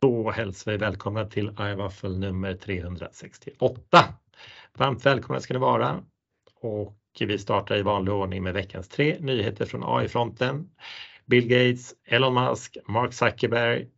[0.00, 4.04] Då hälsar vi välkomna till iWaffle nummer 368.
[4.72, 6.02] Varmt välkomna ska ni vara
[6.60, 10.70] och vi startar i vanlig ordning med veckans tre nyheter från AI-fronten.
[11.26, 13.88] Bill Gates, Elon Musk, Mark Zuckerberg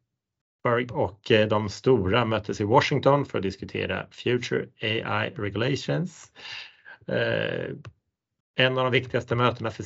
[0.91, 6.33] och eh, de stora möttes i Washington för att diskutera Future AI Regulations.
[7.07, 7.71] Eh,
[8.55, 9.83] en av de viktigaste mötena för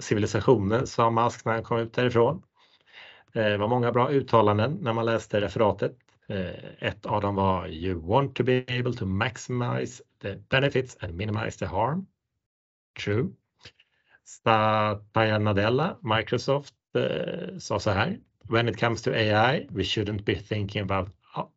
[0.00, 2.42] civilisationen sa Musk när han kom ut därifrån.
[3.32, 5.96] Det var många bra uttalanden när man läste referatet.
[6.26, 11.14] Eh, ett av dem var You want to be able to maximize the benefits and
[11.14, 12.06] minimize the harm.
[13.04, 13.28] True.
[14.24, 18.18] Satya Nadella, Microsoft, eh, sa så här.
[18.48, 21.08] When it comes to AI, we shouldn't be thinking about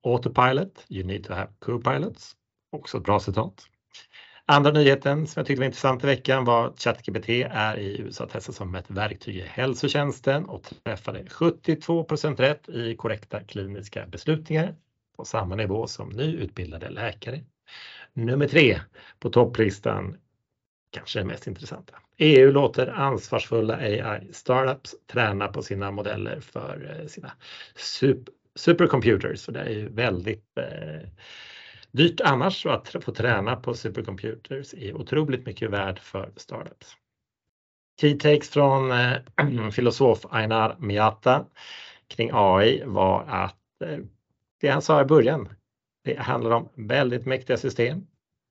[0.01, 0.85] autopilot.
[0.89, 2.35] You need to have co-pilots.
[2.71, 3.67] Också ett bra citat.
[4.45, 8.27] Andra nyheten som jag tyckte var intressant i veckan var att ChatGPT är i USA
[8.27, 12.03] testat som ett verktyg i hälsotjänsten och träffade 72
[12.37, 14.75] rätt i korrekta kliniska beslutningar
[15.17, 17.43] på samma nivå som nyutbildade läkare.
[18.13, 18.79] Nummer tre
[19.19, 20.17] på topplistan,
[20.91, 21.93] kanske det mest intressanta.
[22.17, 27.31] EU låter ansvarsfulla AI-startups träna på sina modeller för eh, sina
[28.55, 29.39] supercomputers.
[29.39, 31.09] Så det är ju väldigt eh,
[31.93, 36.97] Dyrt annars så att få träna på supercomputers är otroligt mycket värd för startups.
[38.01, 39.17] Key takes från eh,
[39.71, 41.45] filosof Einar Miata
[42.07, 43.99] kring AI var att eh,
[44.61, 45.49] det han sa i början,
[46.03, 48.07] det handlar om väldigt mäktiga system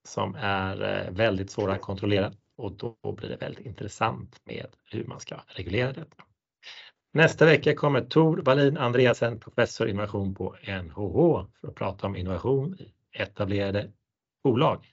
[0.08, 5.04] som är eh, väldigt svåra att kontrollera och då blir det väldigt intressant med hur
[5.04, 6.24] man ska reglera detta.
[7.12, 12.76] Nästa vecka kommer Tor Wallin Andreasen, professor innovation på NHH för att prata om innovation
[12.78, 13.90] i etablerade
[14.44, 14.86] bolag.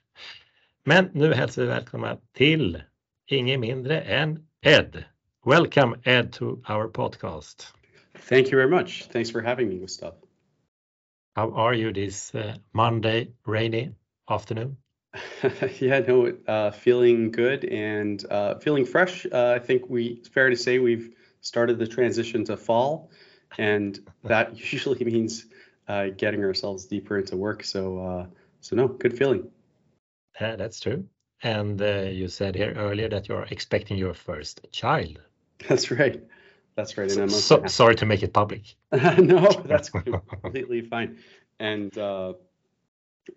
[0.84, 2.82] Men nu hälsar vi välkomna till
[3.26, 5.04] ingen mindre än Ed.
[5.46, 7.74] Welcome Ed to our podcast.
[8.28, 9.08] Thank you very much.
[9.12, 10.14] Thanks for having me, Gustav.
[11.36, 13.94] How are you this uh, Monday rainy
[14.26, 14.76] afternoon?
[15.80, 19.26] yeah, no, uh, feeling good and uh, feeling fresh.
[19.32, 23.10] Uh, I think we fair to say we've started the transition to fall,
[23.58, 25.46] and that usually means
[25.90, 27.64] uh, getting ourselves deeper into work.
[27.64, 28.26] So, uh,
[28.60, 29.50] so no, good feeling.
[30.40, 31.06] Yeah, that's true.
[31.42, 35.20] And uh, you said here earlier that you're expecting your first child.
[35.68, 36.22] That's right.
[36.76, 37.10] That's right.
[37.10, 38.76] And I'm so, sorry to make it public.
[38.92, 39.90] no, that's
[40.42, 41.18] completely fine.
[41.58, 42.34] And uh,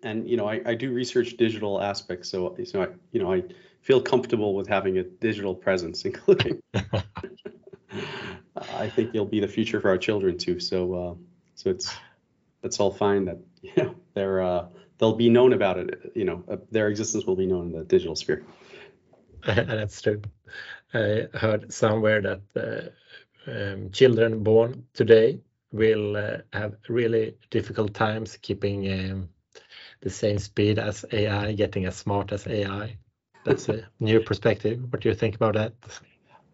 [0.02, 3.42] and you know, I, I do research digital aspects, so so I you know I
[3.80, 6.60] feel comfortable with having a digital presence, including.
[8.56, 10.60] I think you'll be the future for our children too.
[10.60, 11.14] So uh,
[11.54, 11.94] so it's
[12.64, 13.26] that's all fine.
[13.26, 14.66] That you know they're uh,
[14.98, 16.12] they'll be known about it.
[16.16, 18.42] You know uh, their existence will be known in the digital sphere.
[19.44, 20.22] that's true.
[20.94, 25.40] I heard somewhere that uh, um, children born today
[25.72, 29.28] will uh, have really difficult times keeping um,
[30.00, 32.96] the same speed as AI, getting as smart as AI.
[33.44, 34.80] That's a new perspective.
[34.90, 35.74] What do you think about that?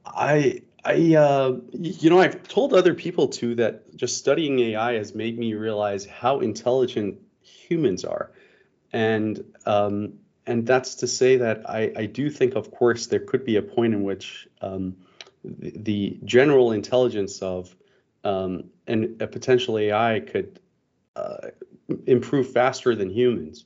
[0.07, 5.15] I I, uh, you know, I've told other people too that just studying AI has
[5.15, 8.33] made me realize how intelligent humans are,
[8.93, 10.15] and um,
[10.47, 13.63] and that's to say that I, I do think, of course, there could be a
[13.63, 14.97] point in which um,
[15.45, 17.77] the, the, general intelligence of
[18.25, 20.61] um, and a potential AI could
[21.15, 21.49] uh,
[22.07, 23.65] improve faster than humans.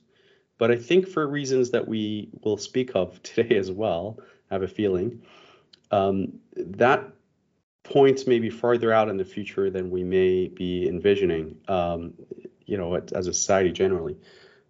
[0.57, 4.19] But I think for reasons that we will speak of today as well,
[4.51, 5.21] I have a feeling
[5.91, 7.11] um, that
[7.83, 12.13] points maybe farther out in the future than we may be envisioning, um,
[12.65, 14.17] you know, as a society generally.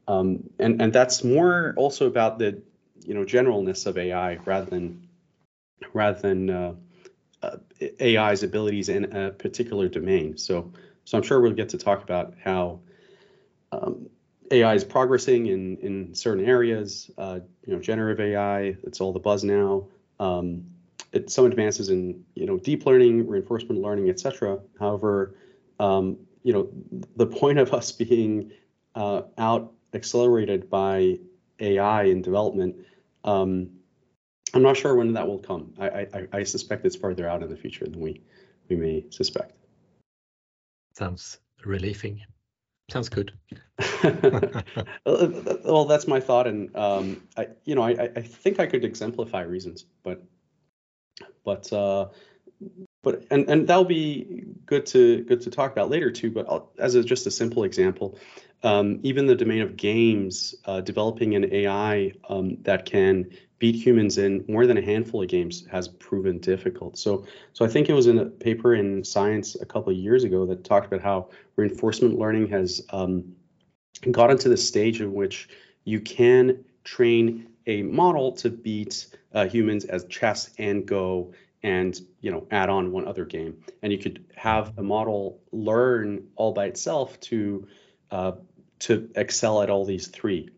[0.07, 2.61] Um, and and that's more also about the
[3.03, 5.07] you know generalness of AI rather than
[5.93, 6.75] rather than uh,
[7.41, 7.57] uh,
[7.99, 10.37] AI's abilities in a particular domain.
[10.37, 10.71] So
[11.05, 12.81] so I'm sure we'll get to talk about how
[13.71, 14.09] um,
[14.51, 17.09] AI is progressing in in certain areas.
[17.17, 19.87] Uh, you know, generative AI, it's all the buzz now.
[20.19, 20.74] Um,
[21.11, 24.59] it, some advances in you know deep learning, reinforcement learning, etc.
[24.79, 25.35] However,
[25.79, 26.69] um, you know
[27.15, 28.51] the point of us being
[28.95, 31.17] uh, out accelerated by
[31.59, 32.75] AI in development,
[33.23, 33.69] um,
[34.53, 35.73] I'm not sure when that will come.
[35.79, 38.21] I, I, I suspect it's farther out in the future than we
[38.69, 39.53] we may suspect.
[40.93, 42.21] Sounds relieving.
[42.89, 43.33] Sounds good.
[45.05, 49.41] well, that's my thought, and um, I, you know, I, I think I could exemplify
[49.41, 50.23] reasons, but
[51.43, 52.09] but uh,
[53.03, 56.31] but and and that'll be good to good to talk about later too.
[56.31, 58.17] But I'll, as a, just a simple example,
[58.63, 63.29] um, even the domain of games, uh, developing an AI um, that can
[63.59, 66.97] beat humans in more than a handful of games has proven difficult.
[66.97, 70.23] So, so I think it was in a paper in Science a couple of years
[70.23, 73.35] ago that talked about how reinforcement learning has um,
[74.11, 75.47] gotten to the stage in which
[75.85, 81.33] you can train a model to beat uh, humans as chess and Go
[81.63, 83.57] and you know add on one other game.
[83.81, 87.67] And you could have a model learn all by itself to
[88.11, 88.33] uh,
[88.79, 90.49] to excel at all these three.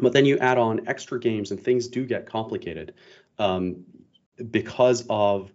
[0.00, 2.94] But then you add on extra games and things do get complicated
[3.38, 3.84] um,
[4.50, 5.52] because of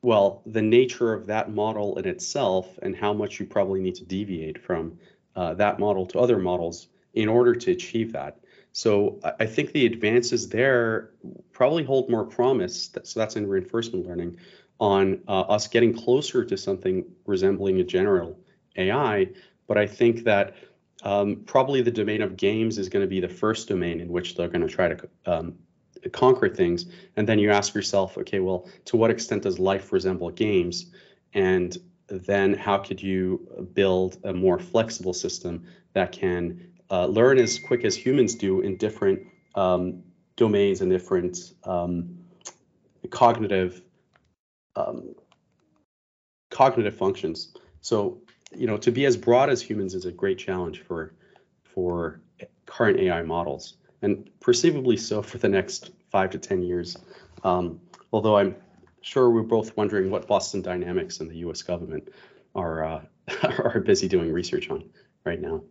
[0.00, 4.04] well the nature of that model in itself and how much you probably need to
[4.04, 4.98] deviate from
[5.34, 8.38] uh, that model to other models in order to achieve that
[8.78, 11.10] so I think the advances there
[11.50, 12.88] probably hold more promise.
[13.02, 14.36] So that's in reinforcement learning
[14.78, 18.38] on uh, us getting closer to something resembling a general
[18.76, 19.30] AI.
[19.66, 20.54] But I think that
[21.02, 24.36] um, probably the domain of games is going to be the first domain in which
[24.36, 25.54] they're going to try to um,
[26.12, 26.86] conquer things.
[27.16, 30.86] And then you ask yourself, okay, well, to what extent does life resemble games?
[31.34, 31.76] And
[32.06, 35.64] then how could you build a more flexible system
[35.94, 40.02] that can uh, learn as quick as humans do in different um,
[40.36, 42.18] domains and different um,
[43.10, 43.82] cognitive
[44.76, 45.14] um,
[46.50, 47.54] cognitive functions.
[47.80, 48.20] So,
[48.56, 51.14] you know, to be as broad as humans is a great challenge for
[51.62, 52.20] for
[52.66, 56.96] current AI models, and perceivably so for the next five to ten years.
[57.44, 57.80] Um,
[58.12, 58.56] although I'm
[59.02, 61.62] sure we're both wondering what Boston Dynamics and the U.S.
[61.62, 62.08] government
[62.54, 63.02] are uh,
[63.42, 64.84] are busy doing research on
[65.24, 65.62] right now.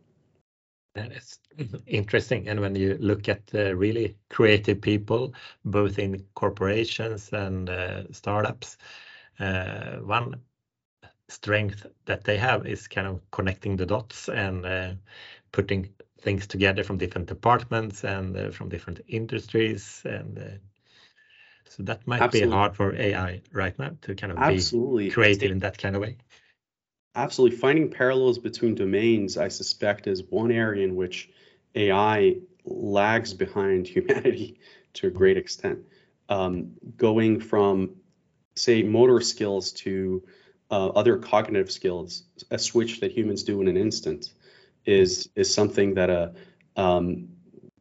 [0.98, 1.40] Is
[1.88, 2.48] interesting.
[2.48, 5.34] And when you look at uh, really creative people,
[5.66, 8.78] both in corporations and uh, startups,
[9.40, 10.36] uh, one
[11.30, 14.94] strength that they have is kind of connecting the dots and uh,
[15.52, 15.90] putting
[16.22, 20.02] things together from different departments and uh, from different industries.
[20.06, 20.52] And uh,
[21.70, 22.50] so that might Absolutely.
[22.50, 25.06] be hard for AI right now to kind of Absolutely.
[25.06, 26.18] be creative in that kind of way.
[27.18, 27.58] Absolutely.
[27.58, 31.32] Finding parallels between domains, I suspect, is one area in which
[31.74, 34.60] AI lags behind humanity
[34.94, 35.80] to a great extent.
[36.30, 37.96] Um, going from,
[38.56, 40.24] say, motor skills to
[40.70, 44.34] uh, other cognitive skills, a switch that humans do in an instant,
[44.86, 46.34] is is something that a
[46.78, 47.30] uh, um,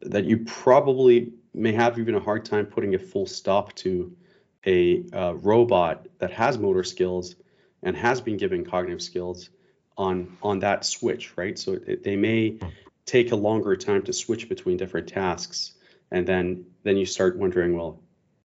[0.01, 4.17] that you probably may have even a hard time putting a full stop to
[4.65, 7.37] a uh, robot that has motor skills
[7.83, 9.51] and has been given cognitive skills
[9.97, 11.59] on on that switch, right?
[11.59, 12.59] So it, they may
[13.05, 15.75] take a longer time to switch between different tasks,
[16.11, 18.01] and then then you start wondering, well,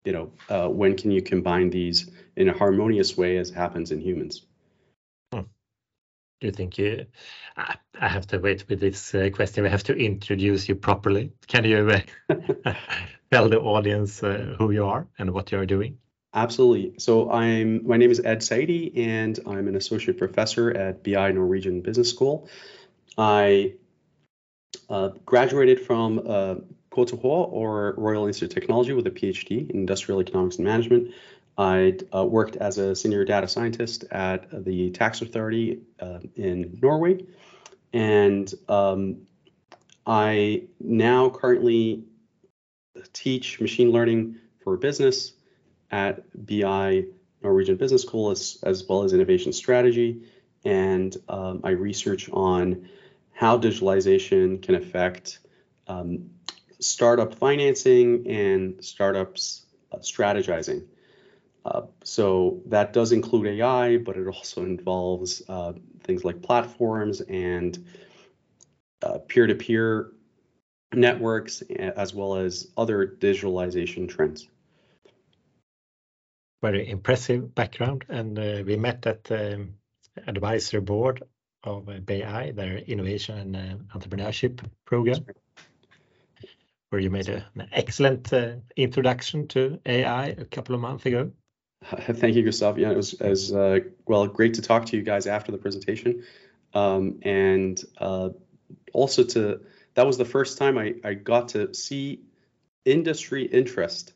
[0.05, 4.01] you know, uh, when can you combine these in a harmonious way as happens in
[4.01, 4.43] humans?
[5.33, 5.41] Hmm.
[6.41, 7.07] Do you think you?
[7.57, 9.65] I, I have to wait with this uh, question.
[9.65, 11.33] We have to introduce you properly.
[11.47, 12.75] Can you uh,
[13.31, 15.99] tell the audience uh, who you are and what you are doing?
[16.33, 16.95] Absolutely.
[16.99, 21.81] So I'm my name is Ed Saiedi, and I'm an associate professor at BI Norwegian
[21.81, 22.49] Business School.
[23.19, 23.75] I
[24.89, 26.55] uh, graduated from uh,
[26.93, 31.15] KTH or Royal Institute of Technology with a PhD in industrial economics and management.
[31.59, 37.27] I uh, worked as a senior data scientist at the tax authority uh, in Norway,
[37.93, 39.23] and um,
[40.07, 42.05] I now currently
[43.13, 45.33] teach machine learning for business
[45.91, 47.05] at BI
[47.43, 50.23] Norwegian Business School as, as well as innovation strategy.
[50.65, 52.89] And um, I research on
[53.33, 55.39] how digitalization can affect
[55.89, 56.31] um,
[56.79, 60.85] startup financing and startups uh, strategizing.
[61.65, 65.73] Uh, so that does include AI, but it also involves uh,
[66.05, 67.85] things like platforms and
[69.03, 70.13] uh, peer-to-peer
[70.93, 74.49] networks, as well as other digitalization trends
[76.63, 79.75] very impressive background, and uh, we met at the um,
[80.27, 81.23] advisory board
[81.65, 83.57] of uh, BI, their innovation and
[83.93, 85.25] uh, entrepreneurship program,
[86.91, 88.33] where you made a, an excellent
[88.77, 91.31] introduction to AI a couple of months ago.
[91.85, 92.79] Thank you, Gustav.
[92.79, 96.25] Yeah, it was as uh, well great to talk to you guys after the presentation,
[96.75, 98.31] um, and uh,
[98.93, 99.61] also to
[99.95, 102.21] that was the first time I, I got to see
[102.85, 104.13] industry interest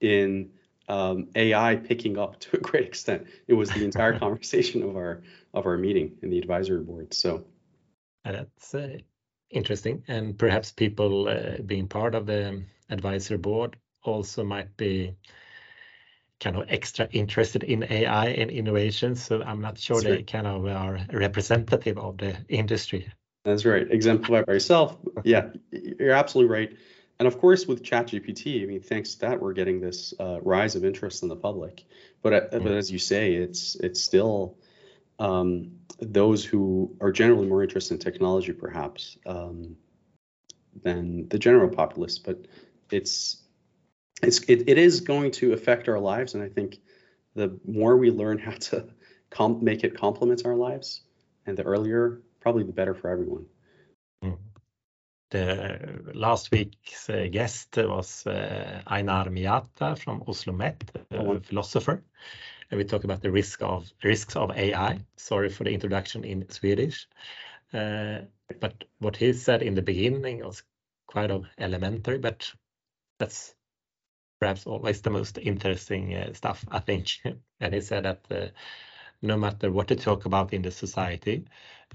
[0.00, 0.50] in
[0.88, 3.26] um, AI picking up to a great extent.
[3.46, 5.22] It was the entire conversation of our
[5.52, 7.14] of our meeting in the advisory board.
[7.14, 7.44] So
[8.24, 8.98] that's uh,
[9.50, 15.14] interesting, and perhaps people uh, being part of the advisory board also might be
[16.40, 19.14] kind of extra interested in AI and innovation.
[19.14, 20.26] So I'm not sure that's they right.
[20.26, 23.10] kind of are representative of the industry.
[23.44, 23.86] That's right.
[23.90, 24.96] Exemplify by yourself.
[25.22, 26.76] Yeah, you're absolutely right.
[27.18, 30.74] And of course, with ChatGPT, I mean, thanks to that, we're getting this uh, rise
[30.74, 31.84] of interest in the public.
[32.22, 34.56] But uh, but as you say, it's it's still
[35.18, 39.76] um, those who are generally more interested in technology, perhaps, um,
[40.82, 42.18] than the general populace.
[42.18, 42.46] But
[42.90, 43.36] it's
[44.20, 46.80] it's it, it is going to affect our lives, and I think
[47.34, 48.88] the more we learn how to
[49.60, 51.02] make it complement our lives,
[51.46, 53.46] and the earlier, probably the better for everyone.
[55.34, 62.04] The last week's uh, guest was uh, Einar Miata from Oslo Met, a philosopher.
[62.70, 65.00] And we talk about the risk of risks of AI.
[65.16, 67.08] Sorry for the introduction in Swedish.
[67.72, 68.20] Uh,
[68.60, 70.62] but what he said in the beginning was
[71.08, 72.52] quite elementary, but
[73.18, 73.56] that's
[74.38, 77.08] perhaps always the most interesting uh, stuff, I think.
[77.60, 78.46] and he said that uh,
[79.20, 81.44] no matter what you talk about in the society,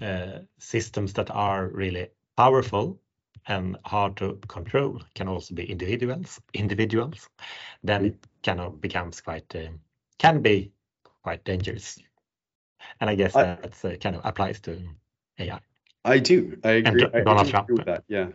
[0.02, 3.00] uh, systems that are really powerful
[3.48, 6.40] and hard to control can also be individuals.
[6.54, 7.30] Individuals,
[7.84, 9.70] then it kind of becomes quite uh,
[10.18, 10.72] can be
[11.24, 11.98] quite dangerous.
[13.00, 14.82] And I guess I, that uh, kind of applies to
[15.40, 15.60] AI.
[16.06, 16.58] I do.
[16.64, 17.04] I agree.
[17.04, 18.04] I, I agree with that.
[18.08, 18.28] Yeah.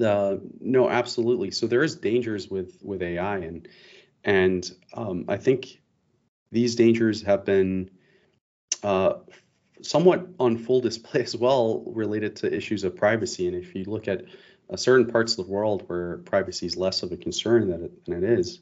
[0.00, 1.50] Uh, no, absolutely.
[1.50, 3.68] So there is dangers with with AI, and
[4.24, 5.80] and um, I think
[6.50, 7.90] these dangers have been
[8.82, 9.14] uh,
[9.84, 13.46] somewhat on full display as well, related to issues of privacy.
[13.46, 14.24] And if you look at
[14.70, 18.04] uh, certain parts of the world where privacy is less of a concern than it,
[18.06, 18.60] than it is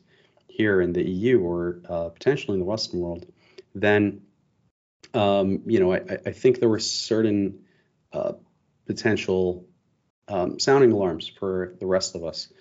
[0.48, 3.26] here in the EU or uh, potentially in the Western world,
[3.74, 4.22] then
[5.14, 7.64] um, you know I, I, think there were certain
[8.12, 8.32] uh,
[8.86, 9.66] potential
[10.28, 12.52] um, sounding alarms for the rest of us.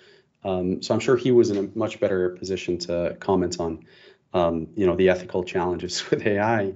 [0.43, 3.85] Um, so I'm sure he was in a much better position to comment on,
[4.33, 6.73] um, you know, the ethical challenges with AI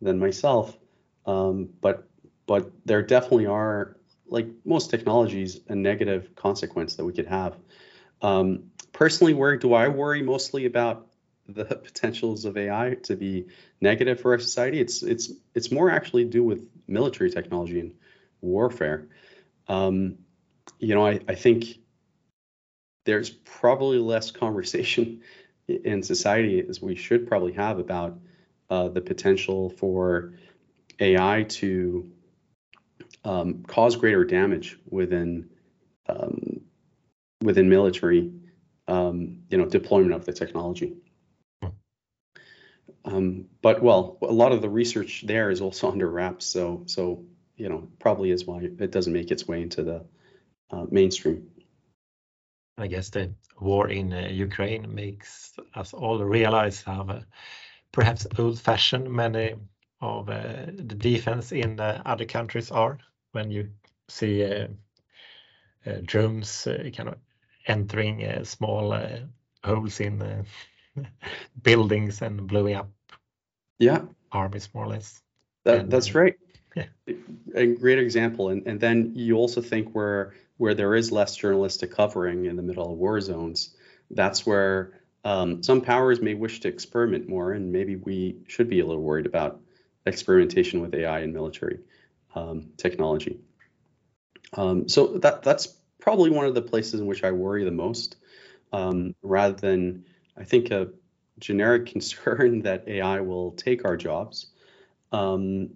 [0.00, 0.76] than myself.
[1.26, 2.08] Um, but
[2.46, 3.96] but there definitely are,
[4.26, 7.56] like most technologies, a negative consequence that we could have.
[8.22, 11.06] Um, personally, where do I worry mostly about
[11.46, 13.46] the potentials of AI to be
[13.80, 14.80] negative for our society?
[14.80, 17.94] It's it's it's more actually do with military technology and
[18.40, 19.08] warfare.
[19.68, 20.18] Um,
[20.78, 21.78] you know, I, I think
[23.04, 25.22] there's probably less conversation
[25.66, 28.18] in society as we should probably have about
[28.70, 30.34] uh, the potential for
[31.00, 32.10] AI to
[33.24, 35.48] um, cause greater damage within
[36.08, 36.60] um,
[37.42, 38.32] within military,
[38.88, 40.94] um, you know, deployment of the technology.
[43.04, 47.24] Um, but well, a lot of the research there is also under wraps, so so
[47.56, 50.04] you know probably is why it doesn't make its way into the
[50.70, 51.50] uh, mainstream.
[52.76, 57.22] I guess the war in uh, Ukraine makes us all realize how uh,
[57.90, 59.56] perhaps old-fashioned many
[60.00, 62.98] of uh, the defense in uh, other countries are
[63.32, 63.70] when you
[64.08, 64.66] see uh,
[66.04, 67.16] drones kind of
[67.66, 68.96] entering small
[69.64, 70.44] holes in
[71.62, 72.90] buildings and blowing up
[73.78, 74.00] yeah
[74.32, 75.20] armies more or less.
[75.64, 76.34] That, and, that's right.
[76.74, 76.86] Yeah.
[77.54, 78.50] A great example.
[78.50, 82.62] And and then you also think where where there is less journalistic covering in the
[82.62, 83.76] middle of war zones,
[84.10, 88.80] that's where um, some powers may wish to experiment more, and maybe we should be
[88.80, 89.60] a little worried about
[90.06, 91.80] experimentation with AI and military
[92.34, 93.38] um, technology.
[94.54, 95.66] Um, so that that's
[96.00, 98.16] probably one of the places in which I worry the most,
[98.72, 100.04] um, rather than
[100.36, 100.88] I think a
[101.38, 104.46] generic concern that AI will take our jobs.
[105.12, 105.70] Um,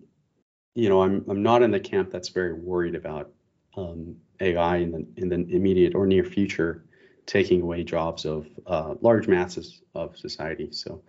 [0.75, 3.31] you know, I'm I'm not in the camp that's very worried about
[3.77, 6.85] um, AI in the in the immediate or near future
[7.27, 10.69] taking away jobs of uh, large masses of society.
[10.73, 11.03] So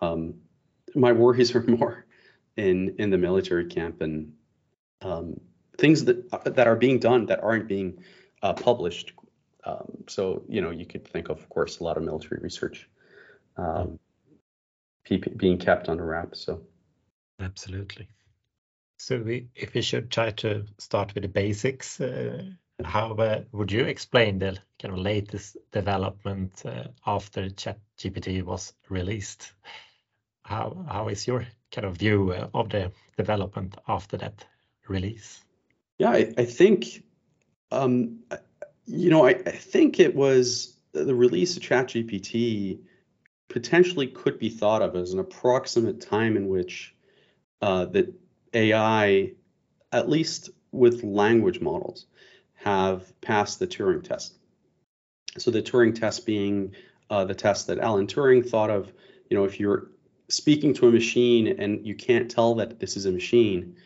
[0.00, 0.34] um,
[0.94, 2.04] my worries are more
[2.56, 4.32] in in the military camp and
[5.02, 5.40] um,
[5.78, 8.02] things that that are being done that aren't being
[8.42, 9.12] uh, published.
[9.64, 12.88] Um, so you know you could think of, of course, a lot of military research
[13.56, 13.98] um,
[15.36, 16.40] being kept under wraps.
[16.40, 16.62] So
[17.40, 18.08] absolutely.
[18.98, 22.42] So we, if we should try to start with the basics, uh,
[22.82, 29.52] how uh, would you explain the kind of latest development uh, after ChatGPT was released?
[30.44, 34.44] How how is your kind of view uh, of the development after that
[34.88, 35.42] release?
[35.98, 37.02] Yeah, I, I think,
[37.70, 38.20] um,
[38.86, 42.78] you know, I, I, think it was the release of ChatGPT
[43.48, 46.94] potentially could be thought of as an approximate time in which
[47.62, 48.12] uh, that
[48.52, 49.32] AI,
[49.92, 52.06] at least with language models,
[52.54, 54.38] have passed the Turing test.
[55.38, 56.74] So the Turing test being
[57.10, 58.92] uh, the test that Alan Turing thought of,
[59.28, 59.88] you know, if you're
[60.28, 63.76] speaking to a machine and you can't tell that this is a machine,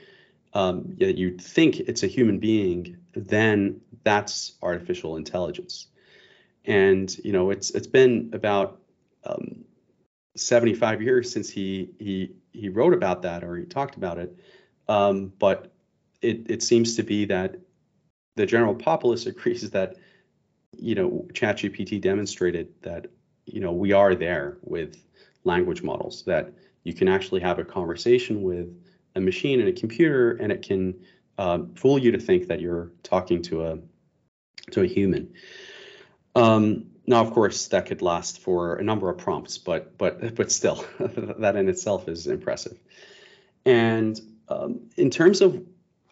[0.55, 5.89] um, that you think it's a human being, then that's artificial intelligence.
[6.65, 8.81] And you know, it's it's been about
[9.25, 9.65] um,
[10.37, 14.37] 75 years since he he he wrote about that or he talked about it.
[14.89, 15.73] Um, but
[16.23, 17.57] it it seems to be that
[18.37, 19.97] the general populace agrees that
[20.77, 23.07] you know ChatGPT demonstrated that
[23.47, 24.97] you know we are there with
[25.49, 26.53] language models that
[26.85, 28.69] you can actually have a conversation with
[29.17, 30.95] a machine and a computer and it can
[31.39, 33.79] uh, fool you to think that you're talking to a
[34.71, 35.33] to a human.
[36.35, 40.53] Um, now, of course, that could last for a number of prompts, but but but
[40.53, 42.79] still, that in itself is impressive.
[43.65, 45.65] And um, in terms of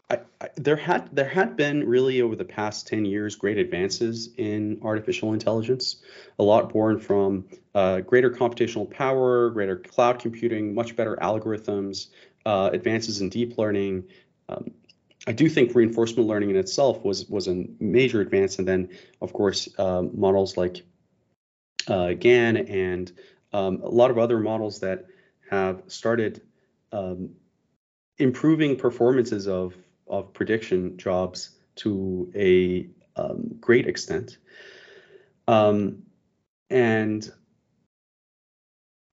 [0.08, 0.20] I,
[0.56, 5.32] there had there had been really over the past 10 years great advances in artificial
[5.32, 5.96] intelligence
[6.38, 12.08] a lot born from uh, greater computational power greater cloud computing much better algorithms
[12.46, 14.04] uh, advances in deep learning.
[14.48, 14.70] Um,
[15.26, 19.32] I do think reinforcement learning in itself was was a major advance, and then of
[19.32, 20.84] course um, models like
[21.88, 23.12] uh, GAN and
[23.52, 25.06] um, a lot of other models that
[25.50, 26.42] have started
[26.92, 27.30] um,
[28.18, 29.74] improving performances of
[30.06, 34.38] of prediction jobs to a um, great extent,
[35.48, 36.02] um,
[36.70, 37.30] and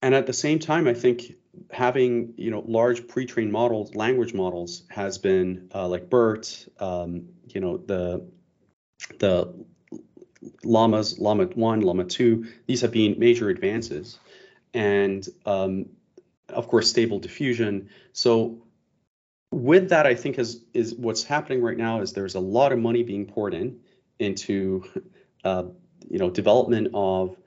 [0.01, 1.35] and at the same time, I think
[1.71, 7.62] having you know large pre-trained models, language models, has been uh, like BERT, um, you
[7.62, 8.25] know the
[9.19, 9.53] the
[10.63, 12.45] llamas, llama one, llama two.
[12.65, 14.19] These have been major advances,
[14.73, 15.85] and um,
[16.50, 17.89] of course stable diffusion.
[18.12, 18.62] So
[19.53, 22.79] with that, I think is is what's happening right now is there's a lot of
[22.79, 23.79] money being poured in
[24.19, 24.83] into
[25.43, 25.65] uh,
[26.10, 27.38] you know development of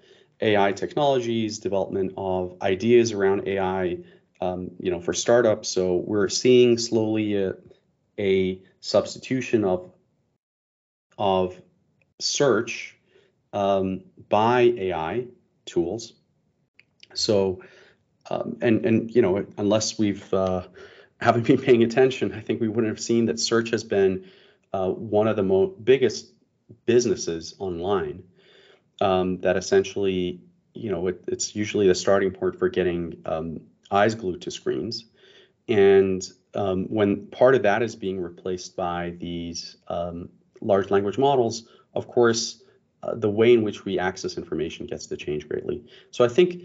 [0.41, 3.99] AI technologies, development of ideas around AI,
[4.41, 5.69] um, you know, for startups.
[5.69, 7.55] So we're seeing slowly a,
[8.19, 9.91] a substitution of
[11.19, 11.61] of
[12.19, 12.97] search
[13.53, 15.27] um, by AI
[15.65, 16.13] tools.
[17.15, 17.63] So,
[18.29, 20.67] um, and and you know, unless we've uh,
[21.21, 24.27] haven't been paying attention, I think we wouldn't have seen that search has been
[24.73, 26.33] uh, one of the mo- biggest
[26.85, 28.25] businesses online
[29.01, 30.41] um, that essentially,
[30.75, 35.07] you know, it, it's usually the starting point for getting um, eyes glued to screens.
[35.69, 40.29] And um, when part of that is being replaced by these um,
[40.61, 42.63] large language models, of course,
[43.03, 45.85] uh, the way in which we access information gets to change greatly.
[46.11, 46.65] So I think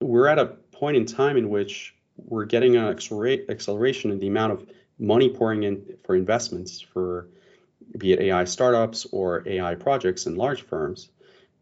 [0.00, 1.94] we're at a point in time in which
[2.26, 4.66] we're getting an acceleration in the amount of
[4.98, 7.28] money pouring in for investments for
[7.98, 11.08] be it AI startups or AI projects in large firms.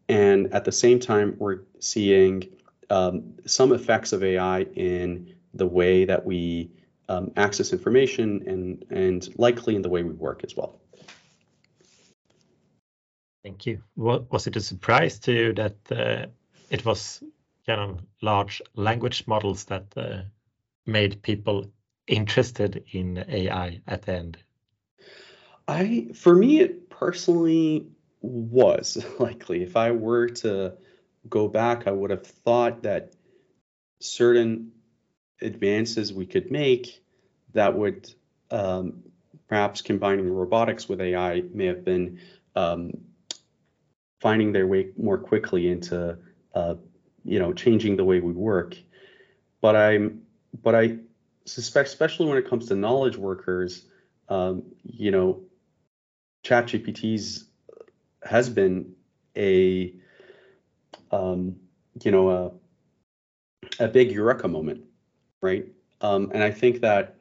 [0.07, 2.49] And at the same time, we're seeing
[2.89, 6.71] um, some effects of AI in the way that we
[7.07, 10.79] um, access information and, and likely in the way we work as well.
[13.43, 13.81] Thank you.
[13.95, 16.25] Was it a surprise to you that uh,
[16.69, 17.23] it was
[17.65, 20.21] kind of large language models that uh,
[20.85, 21.71] made people
[22.07, 24.37] interested in AI at the end?
[25.67, 27.87] I, for me, it personally
[28.21, 29.63] was likely.
[29.63, 30.73] If I were to
[31.29, 33.13] go back, I would have thought that
[33.99, 34.71] certain
[35.41, 37.01] advances we could make
[37.53, 38.13] that would
[38.51, 39.03] um,
[39.47, 42.19] perhaps combining robotics with AI may have been
[42.55, 42.91] um,
[44.19, 46.17] finding their way more quickly into
[46.53, 46.75] uh,
[47.23, 48.75] you know changing the way we work.
[49.61, 50.23] But I'm
[50.63, 50.97] but I
[51.45, 53.85] suspect, especially when it comes to knowledge workers,
[54.29, 55.41] um, you know,
[56.43, 57.45] ChatGPT's
[58.23, 58.93] has been
[59.35, 59.93] a
[61.11, 61.55] um,
[62.03, 64.83] you know a, a big eureka moment,
[65.41, 65.65] right?
[66.01, 67.15] Um, and I think that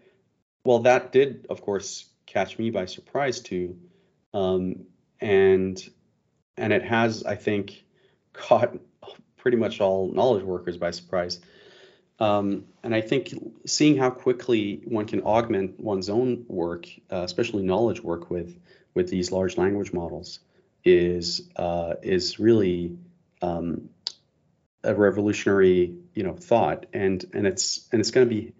[0.65, 3.79] well, that did of course catch me by surprise too,
[4.35, 4.85] um,
[5.21, 5.81] and
[6.57, 7.85] and it has I think
[8.33, 8.77] caught
[9.37, 11.41] pretty much all knowledge workers by surprise.
[12.21, 13.33] Um, and I think
[13.65, 18.59] seeing how quickly one can augment one's own work, uh, especially knowledge work with
[18.95, 20.41] with these large language models,
[20.85, 22.97] is uh, is really
[23.41, 23.91] um,
[24.83, 26.87] a revolutionary you know thought.
[26.93, 28.53] And and it's and it's going to be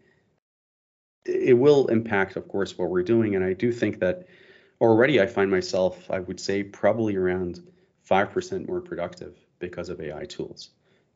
[1.25, 3.35] it will impact of course what we're doing.
[3.35, 4.27] And i do think that
[4.81, 7.61] already i find myself i would say probably around
[8.09, 10.71] 5% more productive because of ai tools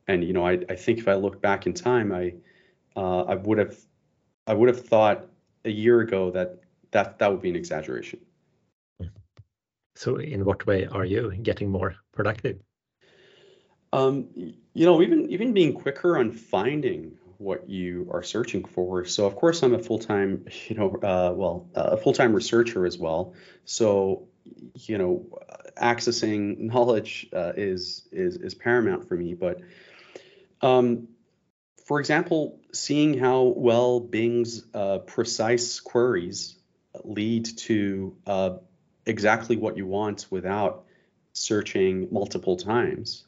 [0.08, 2.34] and you know i, I think if i look back in time i
[2.96, 3.76] uh, i would have
[4.46, 5.26] i would have thought
[5.64, 6.60] a year ago that
[6.90, 8.20] that that would be an exaggeration
[9.94, 12.58] so, in what way are you getting more productive?
[13.92, 19.04] Um, you know, even even being quicker on finding what you are searching for.
[19.04, 22.32] So, of course, I'm a full time, you know, uh, well, uh, a full time
[22.32, 23.34] researcher as well.
[23.64, 24.28] So,
[24.74, 25.26] you know,
[25.76, 29.34] accessing knowledge uh, is is is paramount for me.
[29.34, 29.60] But
[30.62, 31.08] um,
[31.84, 36.56] for example, seeing how well Bing's uh, precise queries
[37.04, 38.50] lead to uh,
[39.04, 40.84] exactly what you want without
[41.32, 43.24] searching multiple times,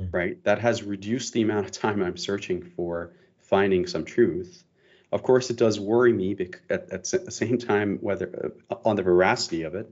[0.00, 0.08] mm.
[0.12, 0.42] right?
[0.44, 4.64] That has reduced the amount of time I'm searching for finding some truth.
[5.10, 6.36] Of course, it does worry me
[6.70, 9.90] at, at the same time whether uh, on the veracity of it,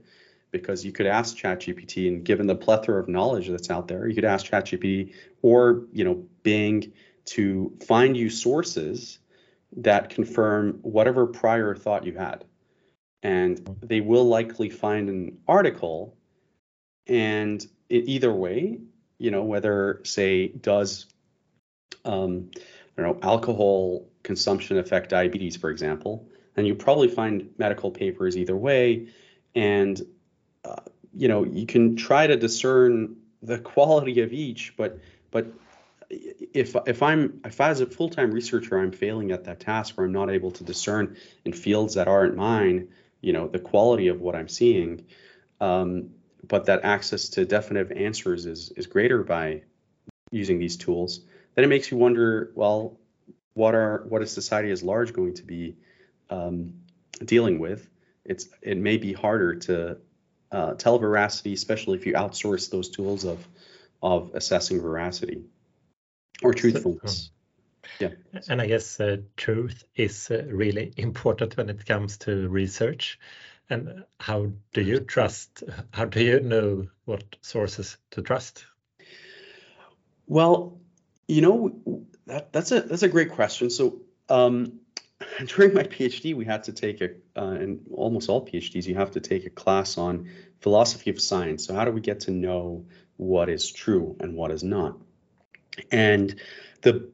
[0.51, 4.15] because you could ask ChatGPT, and given the plethora of knowledge that's out there, you
[4.15, 6.91] could ask ChatGPT or you know Bing
[7.25, 9.19] to find you sources
[9.77, 12.45] that confirm whatever prior thought you had,
[13.23, 16.17] and they will likely find an article,
[17.07, 18.79] and it, either way,
[19.17, 21.07] you know whether say does
[22.03, 22.51] um,
[22.97, 28.35] I don't know alcohol consumption affect diabetes, for example, and you probably find medical papers
[28.35, 29.07] either way,
[29.55, 30.01] and
[31.13, 34.99] you know you can try to discern the quality of each, but
[35.31, 35.47] but
[36.09, 40.11] if if I'm if as a full-time researcher I'm failing at that task where I'm
[40.11, 42.89] not able to discern in fields that aren't mine,
[43.21, 45.05] you know, the quality of what I'm seeing,
[45.59, 46.11] um,
[46.47, 49.63] but that access to definitive answers is is greater by
[50.31, 51.21] using these tools,
[51.55, 52.97] then it makes you wonder, well,
[53.53, 55.75] what are what is society as large going to be
[56.29, 56.73] um,
[57.25, 57.89] dealing with?
[58.23, 59.97] It's it may be harder to
[60.51, 63.47] uh, tell veracity, especially if you outsource those tools of
[64.03, 65.43] of assessing veracity
[66.41, 67.31] or truthfulness.
[67.99, 68.41] So, um, yeah.
[68.49, 73.19] And I guess uh, truth is uh, really important when it comes to research.
[73.69, 75.63] And how do you trust?
[75.93, 78.65] How do you know what sources to trust?
[80.27, 80.77] Well,
[81.27, 83.69] you know that that's a that's a great question.
[83.69, 84.80] So um,
[85.45, 89.11] during my PhD, we had to take a, uh, and almost all PhDs, you have
[89.11, 90.29] to take a class on
[90.59, 91.65] philosophy of science.
[91.65, 92.85] So, how do we get to know
[93.17, 94.97] what is true and what is not?
[95.91, 96.39] And
[96.81, 97.09] the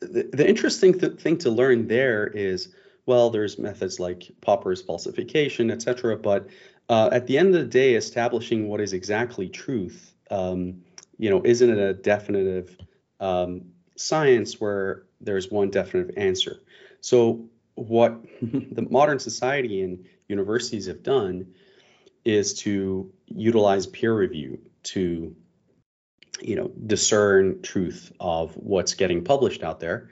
[0.00, 2.74] the, the interesting th- thing to learn there is,
[3.06, 6.16] well, there's methods like Popper's falsification, etc.
[6.16, 6.48] But
[6.88, 10.82] uh, at the end of the day, establishing what is exactly truth, um,
[11.18, 12.76] you know, isn't it a definitive
[13.20, 13.62] um,
[13.96, 16.60] science where there's one definitive answer.
[17.00, 21.54] So what the modern society and universities have done
[22.24, 25.34] is to utilize peer review to
[26.40, 30.10] you know discern truth of what's getting published out there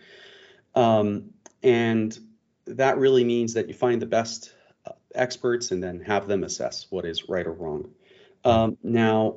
[0.75, 1.31] um,
[1.63, 2.19] and
[2.67, 4.53] that really means that you find the best
[4.87, 7.91] uh, experts and then have them assess what is right or wrong
[8.45, 9.37] um, now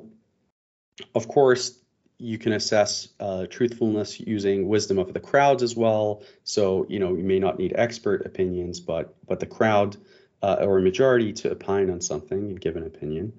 [1.14, 1.78] of course
[2.18, 6.22] you can assess uh, truthfulness using wisdom of the crowds as well.
[6.44, 9.96] So you know you may not need expert opinions, but but the crowd
[10.42, 13.32] uh, or a majority to opine on something and give an opinion.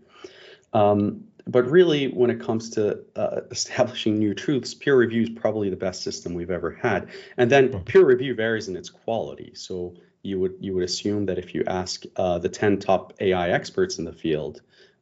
[0.73, 5.69] Um, but really, when it comes to uh, establishing new truths, peer review is probably
[5.69, 7.09] the best system we've ever had.
[7.37, 7.79] And then hmm.
[7.79, 9.53] peer review varies in its quality.
[9.55, 13.49] So you would you would assume that if you ask uh, the 10 top AI
[13.51, 14.61] experts in the field,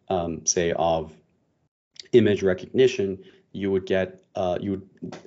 [0.10, 1.14] um, say of
[2.12, 5.18] image recognition, you would get uh, you would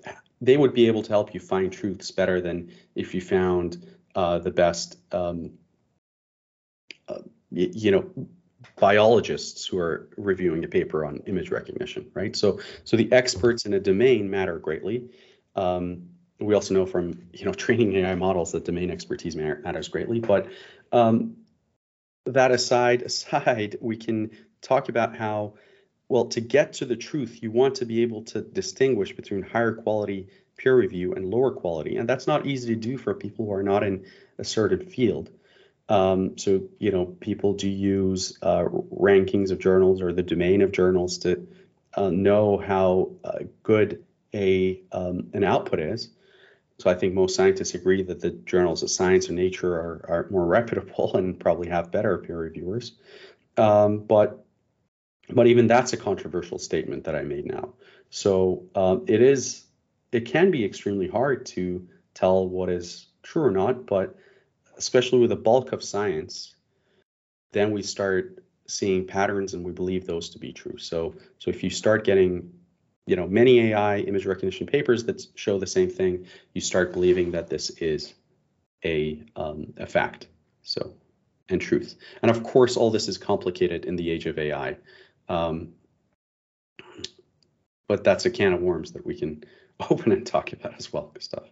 [0.41, 4.39] they would be able to help you find truths better than if you found uh,
[4.39, 5.53] the best um,
[7.09, 8.05] uh, y- you know
[8.79, 12.37] biologists who are reviewing a paper on image recognition right?
[12.37, 15.09] So so the experts in a domain matter greatly.
[15.55, 20.21] Um, we also know from you know training ai models that domain expertise matters greatly
[20.21, 20.49] but
[20.93, 21.37] um,
[22.27, 25.55] that aside aside we can talk about how
[26.09, 29.73] well, to get to the truth, you want to be able to distinguish between higher
[29.73, 31.97] quality peer review and lower quality.
[31.97, 34.07] And that's not easy to do for people who are not in
[34.39, 35.31] a certain field.
[35.89, 40.73] Um, so, you know, people do use uh, rankings of journals or the domain of
[40.73, 41.47] journals to
[41.95, 46.11] uh, know how uh, good a um, an output is.
[46.79, 50.27] So I think most scientists agree that the journals of science and nature are, are
[50.31, 52.93] more reputable and probably have better peer reviewers.
[53.57, 54.46] Um, but
[55.31, 57.75] but even that's a controversial statement that I made now.
[58.11, 59.65] So um, it is,
[60.13, 64.17] it can be extremely hard to tell what is true or not, but
[64.77, 66.55] especially with the bulk of science,
[67.53, 70.79] then we start seeing patterns and we believe those to be true.
[70.79, 72.53] So, so if you start getting,
[73.07, 77.31] you know, many AI image recognition papers that show the same thing, you start believing
[77.33, 78.15] that this is
[78.85, 80.27] a um, a fact.
[80.63, 80.95] So,
[81.49, 81.97] and truth.
[82.23, 84.77] And of course, all this is complicated in the age of AI.
[85.29, 85.73] Um,
[87.89, 89.45] but that's a can of worms that we can
[89.91, 91.49] open and talk about as well, Gustav.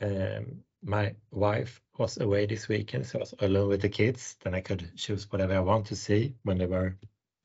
[0.00, 4.36] Um, my wife was away this weekend, so I was alone with the kids.
[4.42, 6.96] Then I could choose whatever I want to see when they were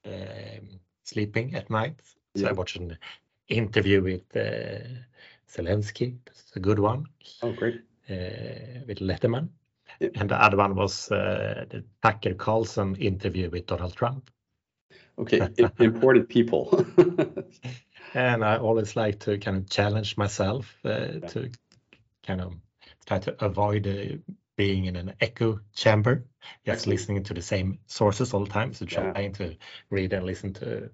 [0.06, 2.00] um, sleeping at night.
[2.36, 2.50] So Yeah.
[2.50, 2.98] I watched an
[3.50, 4.88] interview with uh,
[5.50, 6.18] Zelensky.
[6.28, 7.06] It's a good one
[7.42, 7.82] Oh, great.
[8.10, 9.50] uh, with Letterman.
[10.00, 10.10] Yeah.
[10.16, 14.30] And the other one was uh, the Tucker Carlson interview with Donald Trump.
[15.18, 15.48] Okay,
[15.80, 16.86] important people.
[18.14, 21.52] And I always like to kind of challenge myself uh, to
[22.26, 22.54] kind of
[23.06, 24.16] try to avoid uh,
[24.56, 26.24] being in an echo chamber,
[26.66, 26.88] just Excellent.
[26.88, 28.74] listening to the same sources all the time.
[28.74, 29.12] So Yeah.
[29.12, 29.58] trying to
[29.90, 30.90] read and listen to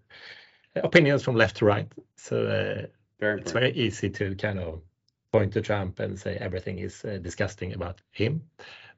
[0.76, 1.92] opinions from left to right.
[2.16, 2.88] So uh,
[3.20, 4.82] Very it's very easy to kind of
[5.32, 8.42] point to Trump and say everything is uh, disgusting about him.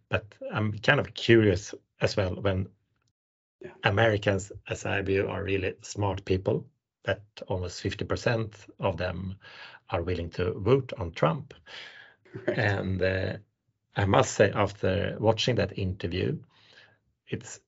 [0.09, 2.67] But I'm kind of curious as well when
[3.63, 3.71] Yeah.
[3.83, 6.65] Americans, as I view, are really smart people,
[7.05, 9.35] that almost 50% of them
[9.89, 11.53] are willing to vote on Trump.
[12.47, 12.57] Right.
[12.57, 13.37] And uh,
[13.95, 16.39] I must say, after watching that interview,
[17.27, 17.59] it's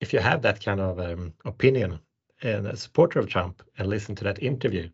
[0.00, 2.00] if you have that kind of um, opinion
[2.42, 4.88] and a supporter of Trump and listen to that interview,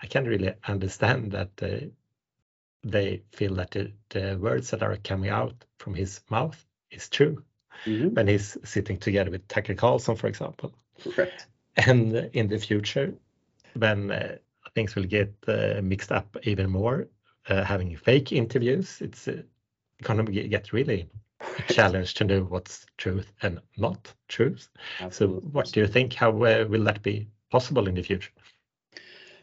[0.00, 1.86] I can't really understand that uh,
[2.84, 7.44] they feel that the, the words that are coming out from his mouth is true
[7.86, 10.72] Mhm, when he's sitting together with Tucker Carlson, for example.
[11.02, 11.46] Correct.
[11.76, 13.14] And in the future,
[13.74, 14.36] when uh,
[14.74, 17.08] things will get uh, mixed up even more,
[17.48, 19.42] uh, having fake interviews, it's uh,
[20.02, 21.08] going to get really
[21.58, 24.68] a challenge to know what's truth and not truth.
[25.10, 26.14] So, what do you think?
[26.14, 28.30] How uh, will that be possible in the future?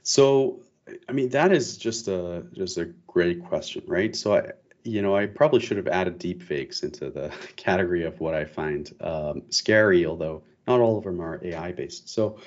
[0.03, 0.61] So,
[1.07, 4.15] I mean, that is just a just a great question, right?
[4.15, 4.51] So, I,
[4.83, 8.91] you know, I probably should have added deepfakes into the category of what I find
[9.01, 12.09] um, scary, although not all of them are AI based.
[12.09, 12.37] So,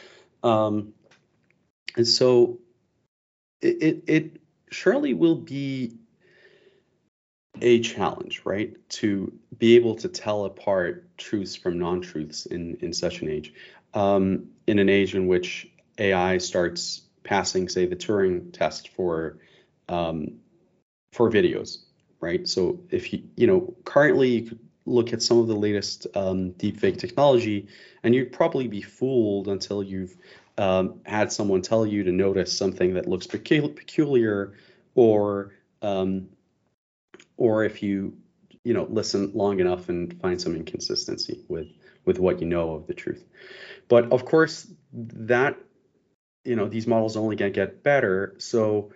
[0.42, 0.94] um,
[1.96, 2.58] and so
[3.60, 4.40] it, it it
[4.70, 5.98] surely will be
[7.60, 13.22] a challenge, right, to be able to tell apart truths from non-truths in in such
[13.22, 13.52] an age,
[13.94, 19.38] um, in an age in which AI starts passing, say, the Turing test for
[19.88, 20.38] um,
[21.12, 21.82] for videos,
[22.22, 22.48] right?
[22.48, 26.52] So if you you know currently you could look at some of the latest um,
[26.52, 27.68] deepfake technology,
[28.02, 30.16] and you'd probably be fooled until you've
[30.56, 34.54] um, had someone tell you to notice something that looks pecu- peculiar,
[34.94, 36.28] or um,
[37.36, 38.16] or if you
[38.64, 41.68] you know listen long enough and find some inconsistency with
[42.04, 43.24] with what you know of the truth.
[43.88, 45.58] But of course, that
[46.44, 48.36] you know these models only get get better.
[48.38, 48.92] So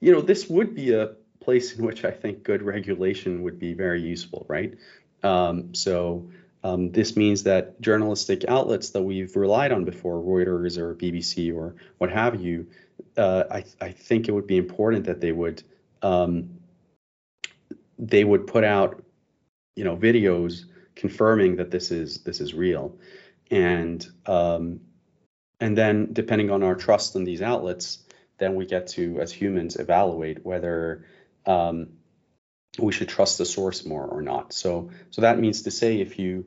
[0.00, 1.14] you know this would be a
[1.44, 4.74] place in which I think good regulation would be very useful, right?
[5.22, 6.28] Um, so
[6.62, 11.76] um, this means that journalistic outlets that we've relied on before, Reuters or BBC or
[11.98, 12.66] what have you,
[13.16, 15.62] uh, I, I think it would be important that they would
[16.02, 16.58] um,
[17.98, 19.02] they would put out
[19.76, 22.96] you know videos confirming that this is this is real,
[23.50, 24.80] and um,
[25.60, 27.98] and then depending on our trust in these outlets,
[28.38, 31.04] then we get to as humans evaluate whether
[31.46, 31.88] um,
[32.78, 34.52] we should trust the source more or not.
[34.52, 36.46] So so that means to say if you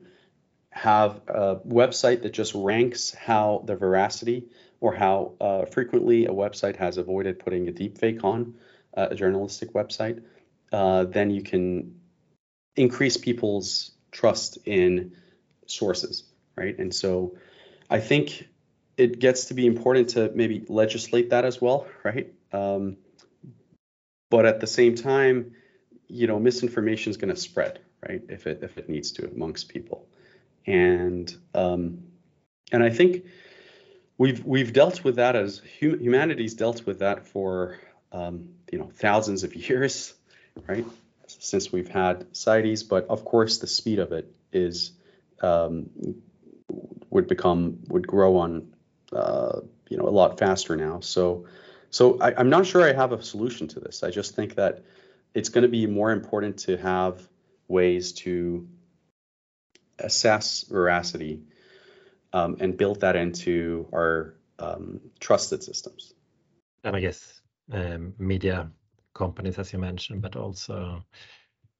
[0.70, 4.48] have a website that just ranks how the veracity
[4.80, 8.54] or how uh, frequently a website has avoided putting a deepfake on
[8.96, 10.22] uh, a journalistic website,
[10.72, 12.00] uh, then you can
[12.76, 15.16] increase people's trust in
[15.66, 16.24] sources,
[16.56, 16.78] right?
[16.78, 17.36] And so
[17.90, 18.46] I think
[18.96, 22.32] it gets to be important to maybe legislate that as well, right?
[22.52, 22.98] Um,
[24.30, 25.52] but at the same time,
[26.08, 28.22] you know, misinformation is going to spread, right?
[28.28, 30.06] If it if it needs to amongst people,
[30.66, 32.04] and um,
[32.72, 33.24] and I think
[34.16, 37.78] we've we've dealt with that as hum- humanity's dealt with that for
[38.12, 40.14] um, you know thousands of years,
[40.66, 40.86] right?
[41.26, 44.92] Since we've had CITES, but of course the speed of it is
[45.42, 45.90] um,
[47.10, 48.72] would become would grow on
[49.12, 51.00] uh, you know a lot faster now.
[51.00, 51.46] So
[51.90, 54.02] so I, I'm not sure I have a solution to this.
[54.02, 54.82] I just think that
[55.34, 57.26] it's going to be more important to have
[57.68, 58.68] ways to
[59.98, 61.42] assess veracity
[62.32, 66.14] um, and build that into our um, trusted systems.
[66.84, 67.40] And I guess
[67.72, 68.70] um, media
[69.14, 71.04] companies, as you mentioned, but also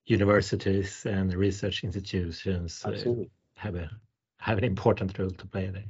[0.07, 3.14] universities and research institutions uh,
[3.57, 3.90] have a
[4.38, 5.85] have an important role to play there.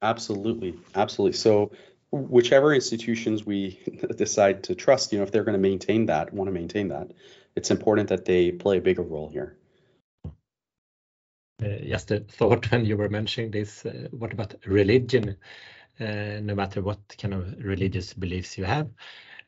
[0.00, 1.36] Absolutely, absolutely.
[1.36, 1.70] So,
[2.12, 3.80] whichever institutions we
[4.16, 7.10] decide to trust, you know, if they're going to maintain that, want to maintain that,
[7.56, 9.56] it's important that they play a bigger role here.
[11.62, 15.36] Uh, just a thought when you were mentioning this, uh, what about religion?
[16.00, 18.88] Uh, no matter what kind of religious beliefs you have,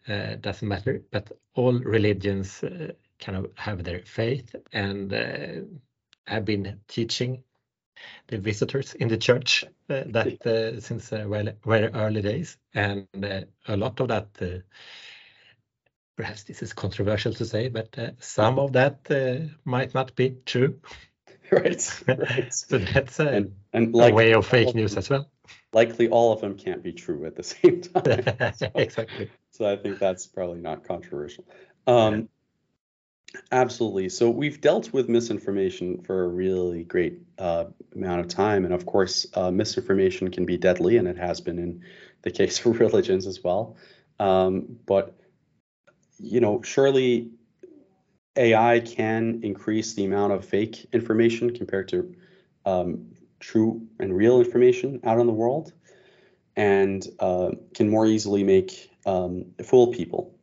[0.08, 5.62] uh, doesn't matter, but all religions uh, kind of have their faith and uh,
[6.26, 7.42] have been teaching
[8.28, 13.76] the visitors in the church uh, that uh, since well, very early days, and a
[13.76, 14.62] lot of that.
[16.16, 20.78] Perhaps this is controversial to say, but some of that might not be true.
[21.50, 22.54] right, right.
[22.54, 25.28] so that's a, and, and like a way of fake news as well.
[25.72, 28.54] Likely, all of them can't be true at the same time.
[28.54, 29.28] So, exactly.
[29.50, 31.44] So I think that's probably not controversial.
[31.86, 32.28] Um,
[33.50, 34.08] Absolutely.
[34.08, 38.86] So we've dealt with misinformation for a really great uh, amount of time, and of
[38.86, 41.82] course, uh, misinformation can be deadly, and it has been in
[42.22, 43.76] the case of religions as well.
[44.20, 45.16] Um, but
[46.18, 47.30] you know, surely
[48.36, 52.14] AI can increase the amount of fake information compared to
[52.66, 55.72] um, true and real information out in the world,
[56.56, 60.33] and uh, can more easily make um, fool people.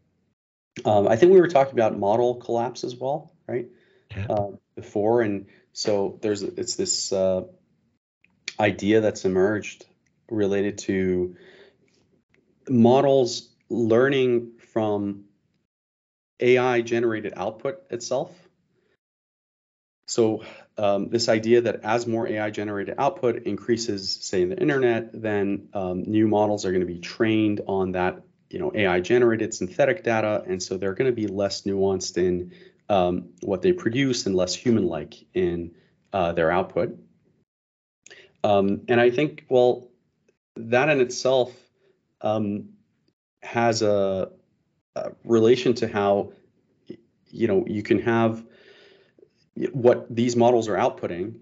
[0.85, 3.67] Um, I think we were talking about model collapse as well, right?
[4.15, 4.25] Yeah.
[4.29, 7.43] Uh, before, and so there's it's this uh,
[8.59, 9.85] idea that's emerged
[10.29, 11.35] related to
[12.69, 15.25] models learning from
[16.39, 18.31] AI generated output itself.
[20.07, 20.43] So
[20.77, 25.69] um, this idea that as more AI generated output increases, say in the internet, then
[25.73, 30.03] um, new models are going to be trained on that, you know, AI generated synthetic
[30.03, 32.51] data, and so they're going to be less nuanced in
[32.89, 35.71] um, what they produce and less human-like in
[36.13, 36.97] uh, their output.
[38.43, 39.87] Um, and I think, well,
[40.55, 41.55] that in itself
[42.21, 42.69] um,
[43.41, 44.31] has a,
[44.95, 46.33] a relation to how
[47.27, 48.43] you know you can have
[49.71, 51.35] what these models are outputting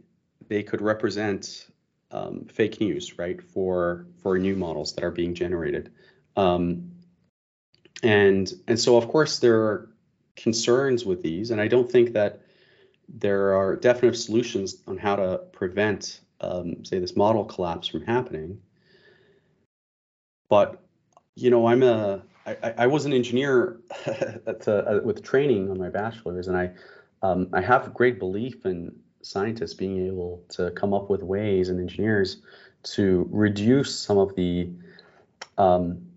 [0.47, 1.67] they could represent
[2.11, 5.91] um, fake news right for for new models that are being generated
[6.35, 6.91] um,
[8.03, 9.89] and and so of course there are
[10.35, 12.41] concerns with these and i don't think that
[13.09, 18.62] there are definite solutions on how to prevent um, say this model collapse from happening.
[20.49, 20.81] But
[21.35, 26.47] you know i'm a I, I was an engineer uh, with training on my bachelor's,
[26.47, 26.71] and I
[27.21, 31.79] um, I have great belief in scientists being able to come up with ways and
[31.79, 32.41] engineers
[32.81, 34.69] to reduce some of the
[35.57, 36.08] um,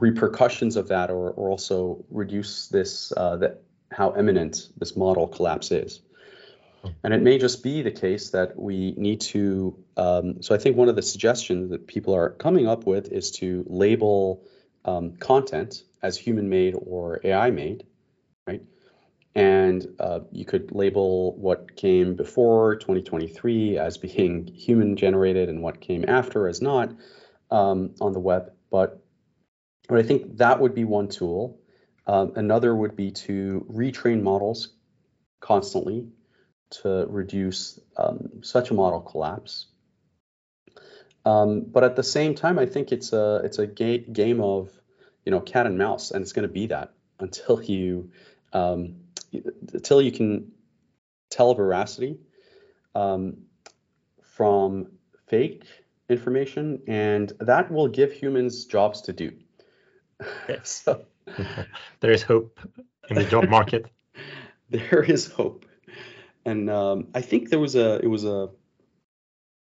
[0.00, 5.70] repercussions of that, or, or also reduce this uh, that how imminent this model collapse
[5.70, 6.00] is.
[7.04, 9.76] And it may just be the case that we need to.
[9.96, 13.30] Um, so I think one of the suggestions that people are coming up with is
[13.32, 14.42] to label
[14.84, 17.86] um, content as human made or AI made,
[18.46, 18.62] right?
[19.34, 25.80] And uh, you could label what came before 2023 as being human generated and what
[25.80, 26.92] came after as not
[27.50, 28.52] um, on the web.
[28.70, 29.01] But,
[29.92, 31.60] but I think that would be one tool.
[32.06, 34.70] Um, another would be to retrain models
[35.40, 36.06] constantly
[36.80, 39.66] to reduce um, such a model collapse.
[41.26, 44.70] Um, but at the same time, I think it's a it's a ga- game of
[45.26, 48.10] you know cat and mouse, and it's going to be that until you
[48.54, 48.96] um,
[49.74, 50.52] until you can
[51.28, 52.18] tell veracity
[52.94, 53.42] um,
[54.22, 54.86] from
[55.26, 55.64] fake
[56.08, 59.32] information, and that will give humans jobs to do.
[60.48, 60.82] Yes.
[60.84, 61.04] so,
[62.00, 62.60] there is hope
[63.08, 63.86] in the job market.
[64.70, 65.66] there is hope,
[66.44, 68.50] and um, I think there was a it was a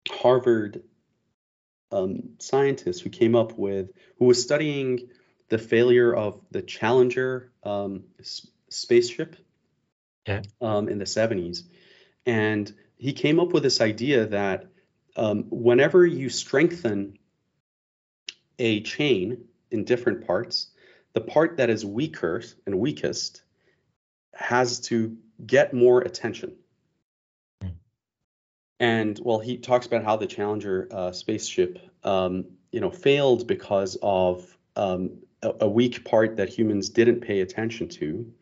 [0.09, 0.83] Harvard
[1.93, 5.09] um, scientist who came up with who was studying
[5.49, 9.37] the failure of the Challenger um, s- spaceship
[10.27, 10.43] yeah.
[10.61, 11.63] um, in the 70s.
[12.27, 14.67] And he came up with this idea that
[15.17, 17.19] um, whenever you strengthen
[18.59, 20.69] a chain in different parts,
[21.13, 23.43] the part that is weaker and weakest
[24.35, 26.55] has to get more attention.
[27.63, 27.69] Hmm.
[28.81, 33.97] And well, he talks about how the Challenger uh, spaceship, um, you know, failed because
[34.03, 38.33] of um, a, weak part that humans didn't pay attention to.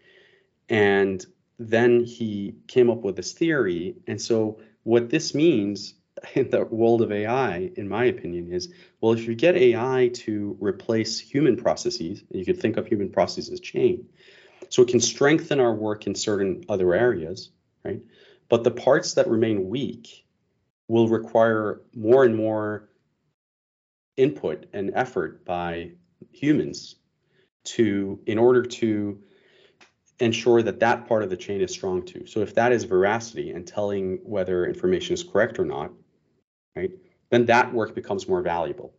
[0.68, 1.24] And
[1.58, 3.96] then he came up with this theory.
[4.06, 5.94] And so, what this means
[6.34, 10.56] in the world of AI, in my opinion, is well, if you get AI to
[10.60, 14.06] replace human processes, you could think of human processes as chain.
[14.68, 17.50] So it can strengthen our work in certain other areas,
[17.84, 18.00] right?
[18.48, 20.24] But the parts that remain weak
[20.88, 22.88] will require more and more
[24.16, 25.92] input and effort by
[26.30, 26.96] humans
[27.64, 29.22] to in order to
[30.20, 32.26] ensure that that part of the chain is strong too.
[32.26, 35.90] So if that is veracity and telling whether information is correct or not,
[36.76, 36.90] right,
[37.30, 38.94] then that work becomes more valuable.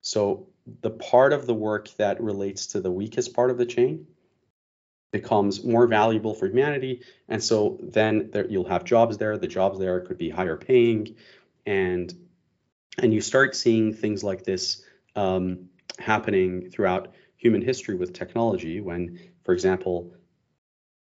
[0.00, 0.48] So
[0.80, 4.06] the part of the work that relates to the weakest part of the chain
[5.10, 7.02] becomes more valuable for humanity.
[7.28, 9.38] And so then there, you'll have jobs there.
[9.38, 11.16] The jobs there could be higher paying,
[11.66, 12.12] and
[13.02, 14.82] and you start seeing things like this
[15.16, 18.80] um, happening throughout human history with technology.
[18.80, 20.12] When, for example,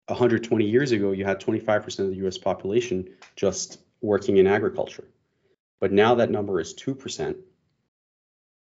[0.07, 2.37] 120 years ago, you had 25% of the U.S.
[2.37, 5.05] population just working in agriculture,
[5.85, 7.37] but now that number is two percent.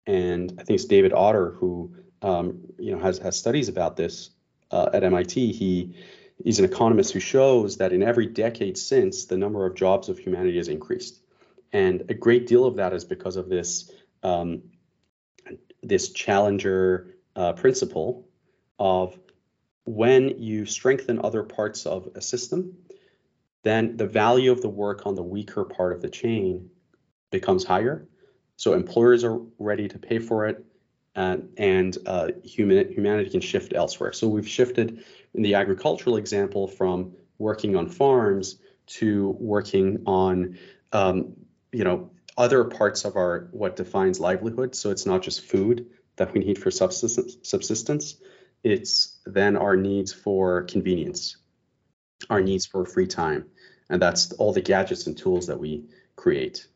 [0.07, 1.93] And I think it's David Autor who
[2.23, 4.31] um, you know has has studies about this
[4.71, 5.51] uh, at MIT.
[5.51, 5.97] He
[6.43, 10.17] he's an economist who shows that in every decade since, the number of jobs of
[10.17, 11.21] humanity has increased,
[11.71, 13.91] and a great deal of that is because of this
[14.23, 14.63] um,
[15.83, 18.27] this challenger uh, principle
[18.79, 19.15] of
[19.85, 22.77] when you strengthen other parts of a system,
[23.61, 26.71] then the value of the work on the weaker part of the chain
[27.31, 28.07] becomes higher.
[28.57, 30.63] So employers are ready to pay for it,
[31.15, 34.13] and, and uh, human, humanity can shift elsewhere.
[34.13, 35.03] So we've shifted
[35.33, 40.59] in the agricultural example from working on farms to working on,
[40.91, 41.33] um,
[41.71, 44.75] you know, other parts of our what defines livelihood.
[44.75, 48.15] So it's not just food that we need for subsistence, subsistence.
[48.63, 51.37] It's then our needs for convenience,
[52.29, 53.45] our needs for free time,
[53.89, 56.67] and that's all the gadgets and tools that we create.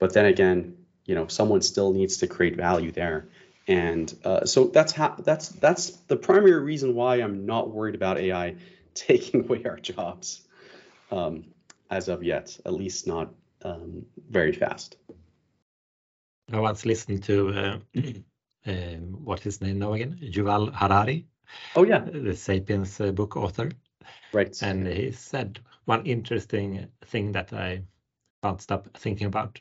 [0.00, 0.76] But then again,
[1.06, 3.28] you know, someone still needs to create value there
[3.70, 8.18] and uh, so that's how that's that's the primary reason why I'm not worried about
[8.18, 8.56] AI
[8.94, 10.42] taking away our jobs
[11.12, 11.44] um,
[11.88, 13.32] as of yet, at least not
[13.62, 14.96] um, very fast.
[16.52, 17.78] I once listened to uh,
[18.66, 21.26] um, what his name now again, Yuval Harari.
[21.76, 23.70] Oh yeah, the *Sapiens* uh, book author.
[24.32, 24.56] Right.
[24.62, 27.82] And he said one interesting thing that I
[28.42, 29.60] can't stop thinking about.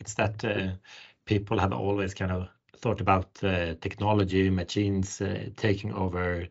[0.00, 0.72] It's that uh,
[1.24, 6.46] people have always kind of thought about uh, technology, machines uh, taking over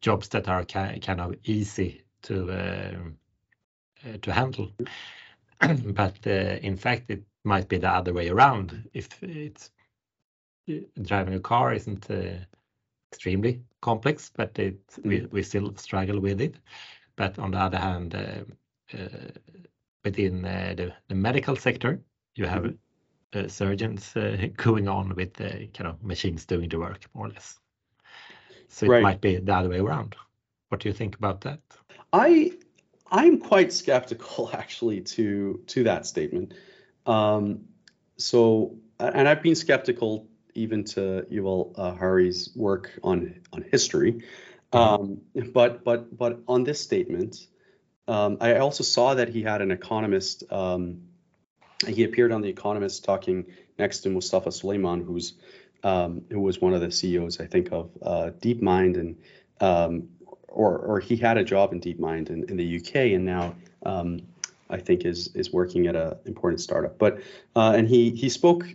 [0.00, 4.72] jobs that are kind of easy to uh, to handle.
[5.60, 8.88] but in fact, it might be the other way around.
[8.92, 9.70] If it's
[11.02, 12.10] driving a car isn't
[13.12, 16.56] extremely complex, but it we, we still struggle with it.
[17.16, 19.30] But on the other hand, uh, uh,
[20.04, 22.00] within uh, the, the, medical sector,
[22.34, 22.76] you have mm-hmm.
[23.48, 27.58] Surgeons uh, going on with the kind of machines doing the work more or less.
[28.68, 29.02] So it right.
[29.02, 30.16] might be the other way around.
[30.68, 31.60] What do you think about that?
[32.12, 32.52] I
[33.10, 36.54] I'm quite skeptical actually to to that statement.
[37.06, 37.66] Um,
[38.16, 44.22] so and I've been skeptical even to Yuval uh, Harari's work on on history.
[44.72, 44.78] Mm-hmm.
[44.78, 45.20] Um,
[45.52, 47.46] but but but on this statement,
[48.08, 51.02] um, I also saw that he had an economist um,
[51.86, 53.46] he appeared on The Economist talking
[53.78, 55.34] next to Mustafa Suleyman, who's
[55.82, 59.16] um, who was one of the CEOs, I think, of uh, DeepMind, and
[59.60, 60.08] um,
[60.48, 63.54] or or he had a job in DeepMind in, in the UK, and now
[63.84, 64.20] um,
[64.70, 66.98] I think is is working at an important startup.
[66.98, 67.20] But
[67.54, 68.66] uh, and he he spoke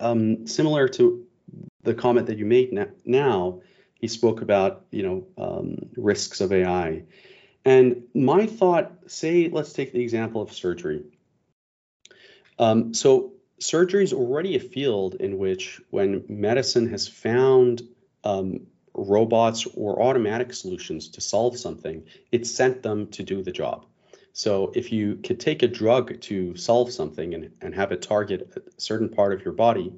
[0.00, 1.24] um, similar to
[1.84, 3.60] the comment that you made now.
[3.94, 7.04] He spoke about you know um, risks of AI,
[7.64, 11.04] and my thought, say, let's take the example of surgery
[12.58, 17.82] um, so surgery is already a field in which when medicine has found
[18.24, 23.86] um, robots or automatic solutions to solve something, it sent them to do the job.
[24.32, 28.52] So if you could take a drug to solve something and, and have it target
[28.56, 29.92] a certain part of your body,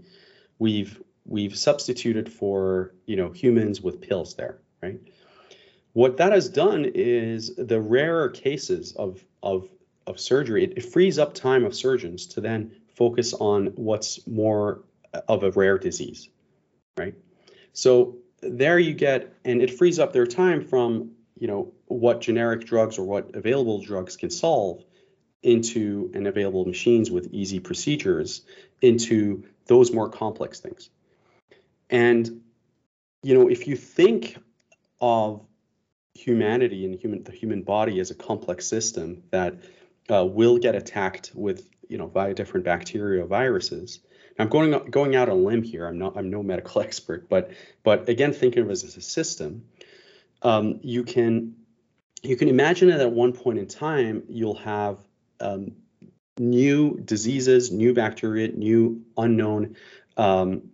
[0.58, 4.98] we've we've substituted for you know humans with pills there, right?
[5.92, 9.68] What that has done is the rarer cases of of
[10.10, 14.82] of surgery, it, it frees up time of surgeons to then focus on what's more
[15.26, 16.28] of a rare disease,
[16.98, 17.14] right?
[17.72, 22.66] So there you get, and it frees up their time from, you know, what generic
[22.66, 24.84] drugs or what available drugs can solve
[25.42, 28.42] into and available machines with easy procedures
[28.82, 30.90] into those more complex things.
[31.88, 32.42] And,
[33.22, 34.36] you know, if you think
[35.00, 35.40] of
[36.14, 39.54] humanity and human the human body as a complex system that
[40.10, 44.00] uh, will get attacked with you know via different bacteria viruses.
[44.38, 45.86] I'm going going out on a limb here.
[45.86, 47.50] I'm not I'm no medical expert, but
[47.82, 49.64] but again, thinking of it as a system,
[50.42, 51.54] um, you can
[52.22, 54.98] you can imagine that at one point in time you'll have
[55.40, 55.72] um,
[56.38, 59.76] new diseases, new bacteria, new unknown
[60.16, 60.70] um,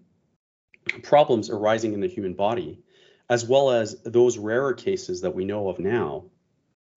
[1.03, 2.81] problems arising in the human body,
[3.29, 6.25] as well as those rarer cases that we know of now,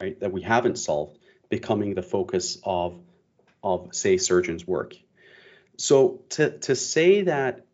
[0.02, 1.20] right, that we haven't solved
[1.50, 3.00] becoming the focus of,
[3.64, 4.95] of say, surgeons' work.
[5.78, 7.66] So to, to say that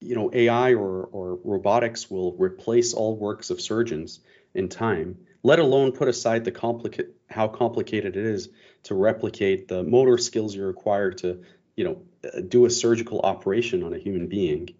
[0.00, 4.20] you know AI or or robotics will replace all works of surgeons
[4.54, 8.48] in time, let alone put aside the complicate how complicated it is
[8.84, 11.42] to replicate the motor skills you require to
[11.76, 14.70] you know do a surgical operation on a human being.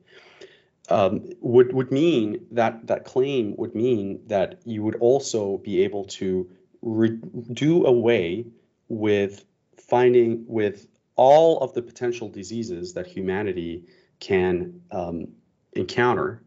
[0.89, 6.05] Um, would would mean that that claim would mean that you would also be able
[6.05, 6.49] to
[6.87, 7.19] re-
[7.53, 8.47] do away
[8.89, 9.45] with
[9.77, 13.85] finding with all of the potential diseases that humanity
[14.21, 15.29] can um,
[15.73, 16.43] encounter,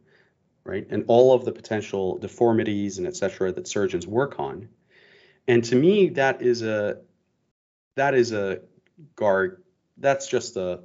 [0.63, 0.87] right?
[0.89, 4.69] And all of the potential deformities and et cetera that surgeons work on.
[5.47, 6.99] And to me, that is a
[7.95, 8.61] that is a
[9.15, 9.63] guard.
[9.97, 10.81] That's just a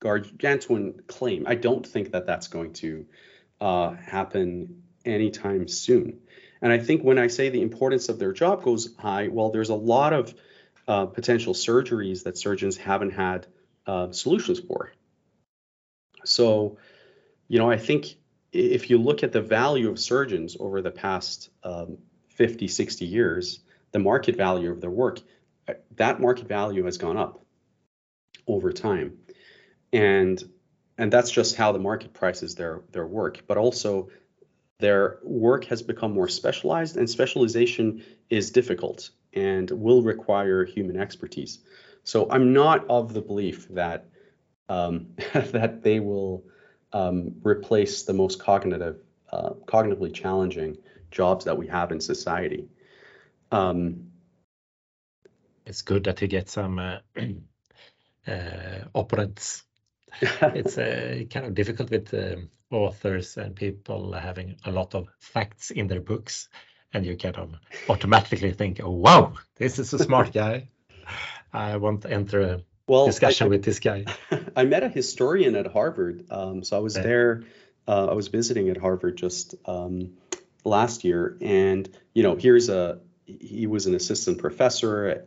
[0.00, 1.44] gargantuan claim.
[1.46, 3.06] I don't think that that's going to
[3.60, 6.20] uh, happen anytime soon.
[6.64, 9.68] And I think when I say the importance of their job goes high, well, there's
[9.68, 10.34] a lot of
[10.88, 13.46] uh, potential surgeries that surgeons haven't had
[13.86, 14.90] uh, solutions for.
[16.24, 16.78] So,
[17.48, 18.16] you know, I think
[18.50, 21.98] if you look at the value of surgeons over the past um,
[22.30, 23.60] 50, 60 years,
[23.92, 25.20] the market value of their work,
[25.68, 27.44] uh, that market value has gone up
[28.46, 29.18] over time.
[29.92, 30.42] And
[30.96, 34.08] and that's just how the market prices their their work, but also
[34.84, 41.60] their work has become more specialized and specialization is difficult and will require human expertise.
[42.02, 44.04] So I'm not of the belief that
[44.68, 46.44] um, that they will
[46.92, 48.98] um, replace the most cognitive,
[49.32, 50.76] uh, cognitively challenging
[51.10, 52.68] jobs that we have in society.
[53.50, 54.10] Um,
[55.64, 56.98] it's good that you get some uh,
[58.26, 59.64] uh, opponents.
[60.60, 65.70] it's uh, kind of difficult with um, authors and people having a lot of facts
[65.70, 66.48] in their books,
[66.92, 67.54] and you kind of
[67.88, 70.68] automatically think, "Oh, wow, this is a smart guy.
[71.52, 74.04] I want to enter a well, discussion I, with this guy."
[74.56, 77.02] I met a historian at Harvard, um, so I was yeah.
[77.02, 77.44] there.
[77.86, 80.14] Uh, I was visiting at Harvard just um,
[80.64, 85.26] last year, and you know, here's a he was an assistant professor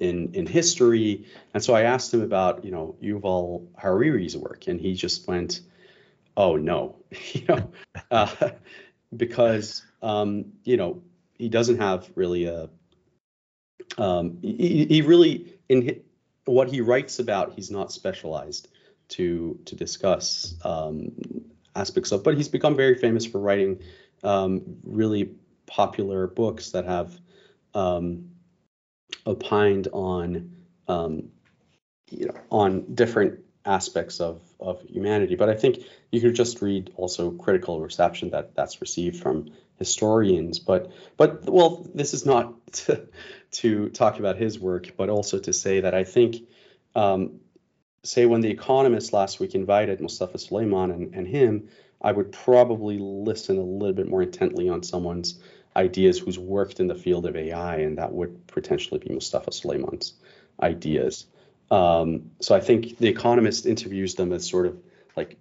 [0.00, 4.80] in in history, and so I asked him about you know Yuval Harari's work, and
[4.80, 5.60] he just went,
[6.36, 6.96] "Oh no,"
[7.32, 7.70] you know,
[8.10, 8.50] uh,
[9.16, 11.02] because um, you know
[11.34, 12.68] he doesn't have really a
[13.98, 16.00] um, he, he really in
[16.44, 18.68] what he writes about he's not specialized
[19.08, 21.12] to to discuss um,
[21.74, 23.80] aspects of, but he's become very famous for writing
[24.24, 25.30] um, really
[25.66, 27.18] popular books that have
[27.74, 28.30] um,
[29.26, 30.50] opined on
[30.88, 31.28] um,
[32.10, 35.34] you know on different aspects of of humanity.
[35.34, 35.78] But I think
[36.10, 40.58] you could just read also critical reception that that's received from historians.
[40.58, 43.08] But but well, this is not to,
[43.52, 46.36] to talk about his work, but also to say that I think.
[46.94, 47.40] Um,
[48.04, 51.68] say when the Economist last week invited Mustafa Suleyman and, and him,
[52.00, 55.40] I would probably listen a little bit more intently on someone's
[55.74, 60.14] ideas who's worked in the field of AI, and that would potentially be Mustafa Suleyman's
[60.62, 61.26] ideas.
[61.70, 64.78] Um, so I think The Economist interviews them as sort of
[65.16, 65.36] like,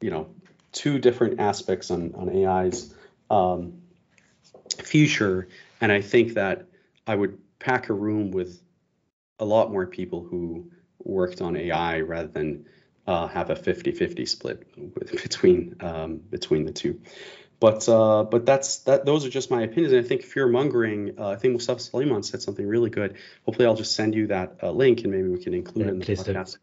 [0.00, 0.28] you know,
[0.72, 2.92] two different aspects on, on AI's
[3.30, 3.82] um,
[4.82, 5.48] future.
[5.80, 6.66] And I think that
[7.06, 8.60] I would pack a room with
[9.38, 12.66] a lot more people who worked on AI rather than
[13.08, 17.00] uh, have a 50-50 split with, between um, between the two.
[17.58, 19.04] But uh, but that's that.
[19.04, 19.92] Those are just my opinions.
[19.92, 21.14] And I think fear mongering.
[21.18, 23.16] Uh, I think Mustafa Suleyman said something really good.
[23.46, 25.94] Hopefully, I'll just send you that uh, link and maybe we can include yeah, it
[25.94, 26.58] in the podcast.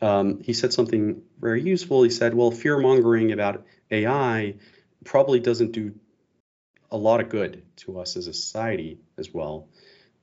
[0.00, 2.02] Um, he said something very useful.
[2.02, 4.56] He said, "Well, fear mongering about AI
[5.04, 5.94] probably doesn't do
[6.90, 9.68] a lot of good to us as a society as well,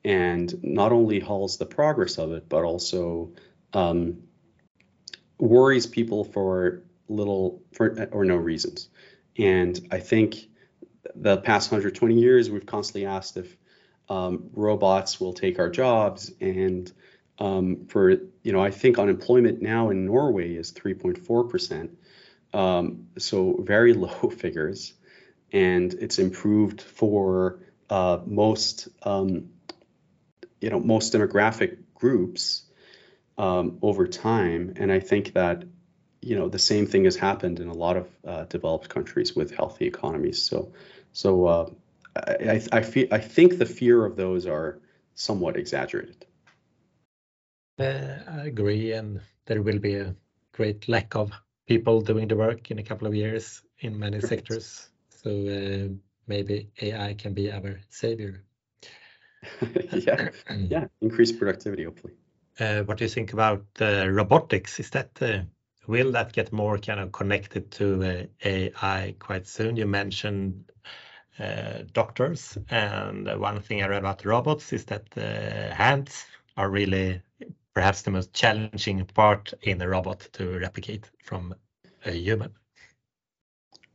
[0.03, 3.31] and not only halts the progress of it, but also
[3.73, 4.26] um,
[5.39, 8.89] worries people for little for or no reasons."
[9.37, 10.47] And I think
[11.15, 13.55] the past 120 years, we've constantly asked if
[14.09, 16.31] um, robots will take our jobs.
[16.39, 16.91] And
[17.39, 21.89] um, for, you know, I think unemployment now in Norway is 3.4%.
[22.53, 24.93] Um, so very low figures.
[25.51, 27.59] And it's improved for
[27.89, 29.49] uh, most, um,
[30.59, 32.63] you know, most demographic groups
[33.37, 34.73] um, over time.
[34.77, 35.63] And I think that
[36.21, 39.51] you know the same thing has happened in a lot of uh, developed countries with
[39.51, 40.41] healthy economies.
[40.41, 40.73] So,
[41.13, 41.69] so uh,
[42.15, 44.79] I, I, feel, I think the fear of those are
[45.15, 46.25] somewhat exaggerated.
[47.79, 50.15] Uh, I agree, and there will be a
[50.51, 51.31] great lack of
[51.67, 54.29] people doing the work in a couple of years in many Correct.
[54.29, 54.89] sectors.
[55.09, 55.93] So uh,
[56.25, 58.43] maybe AI can be our savior.
[59.91, 60.29] yeah,
[60.69, 62.13] yeah, increase productivity, hopefully.
[62.59, 64.79] Uh, what do you think about robotics?
[64.79, 65.19] Is that
[65.87, 69.77] will that get more kind of connected to uh, AI quite soon?
[69.77, 70.71] You mentioned
[71.39, 76.25] uh, doctors, and one thing I read about robots is that the hands
[76.57, 77.21] are really
[77.73, 81.53] perhaps the most challenging part in a robot to replicate from
[82.05, 82.51] a human.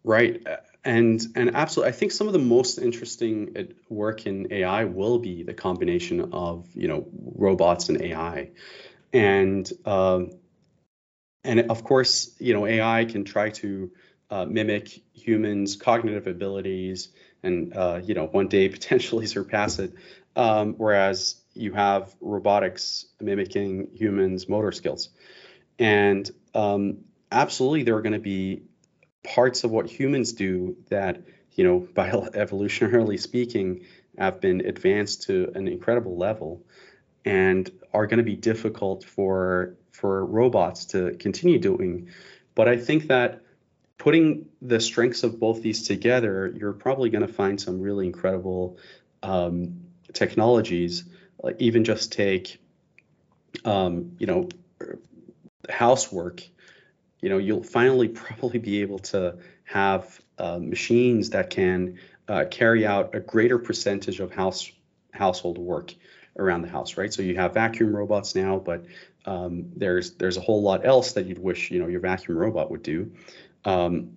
[0.05, 0.47] Right.
[0.85, 5.21] And and absolutely, I think some of the most interesting uh, work in AI will
[5.21, 8.51] be the combination of you know robots and AI,
[9.13, 10.31] and um,
[11.45, 13.93] and of course you know AI can try to
[14.29, 17.11] uh, mimic humans' cognitive abilities,
[17.45, 19.93] and uh, you know one day potentially surpass it.
[20.35, 25.11] Um, whereas you have robotics mimicking humans' motor skills,
[25.79, 28.63] and um, absolutely there are going to be
[29.23, 33.85] parts of what humans do that, you know, by evolutionarily speaking,
[34.19, 36.63] have been advanced to an incredible level
[37.25, 42.09] and are going to be difficult for for robots to continue doing.
[42.55, 43.43] But I think that
[43.99, 48.79] putting the strengths of both these together, you're probably going to find some really incredible
[49.23, 51.05] um, technologies.
[51.41, 52.61] Like even just take,
[53.65, 54.49] um, you know,
[55.69, 56.43] housework
[57.23, 61.99] you know, you'll finally probably be able to have uh, machines that can
[62.29, 64.71] uh, carry out a greater percentage of house
[65.13, 65.95] household work
[66.39, 67.13] around the house, right?
[67.13, 68.85] So you have vacuum robots now, but
[69.25, 72.71] um, there's there's a whole lot else that you'd wish you know your vacuum robot
[72.71, 73.13] would do.
[73.65, 74.17] Um,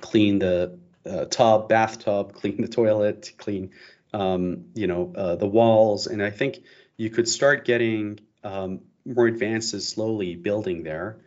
[0.00, 0.78] clean the
[1.08, 3.70] uh, tub, bathtub, clean the toilet, clean
[4.12, 6.58] um, you know uh, the walls, and I think
[6.96, 11.18] you could start getting um, more advances slowly building there.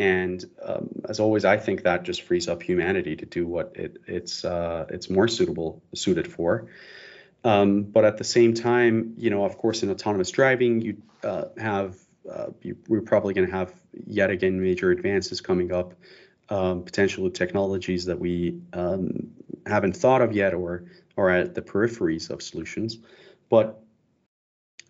[0.00, 3.98] And um, as always, I think that just frees up humanity to do what it,
[4.06, 6.68] it's uh, it's more suitable suited for.
[7.44, 11.44] Um, but at the same time, you know, of course, in autonomous driving, you uh,
[11.58, 11.98] have
[12.32, 13.74] uh, you, we're probably going to have
[14.06, 15.92] yet again major advances coming up,
[16.48, 19.32] um, potential technologies that we um,
[19.66, 20.84] haven't thought of yet, or
[21.16, 22.96] or at the peripheries of solutions.
[23.50, 23.82] But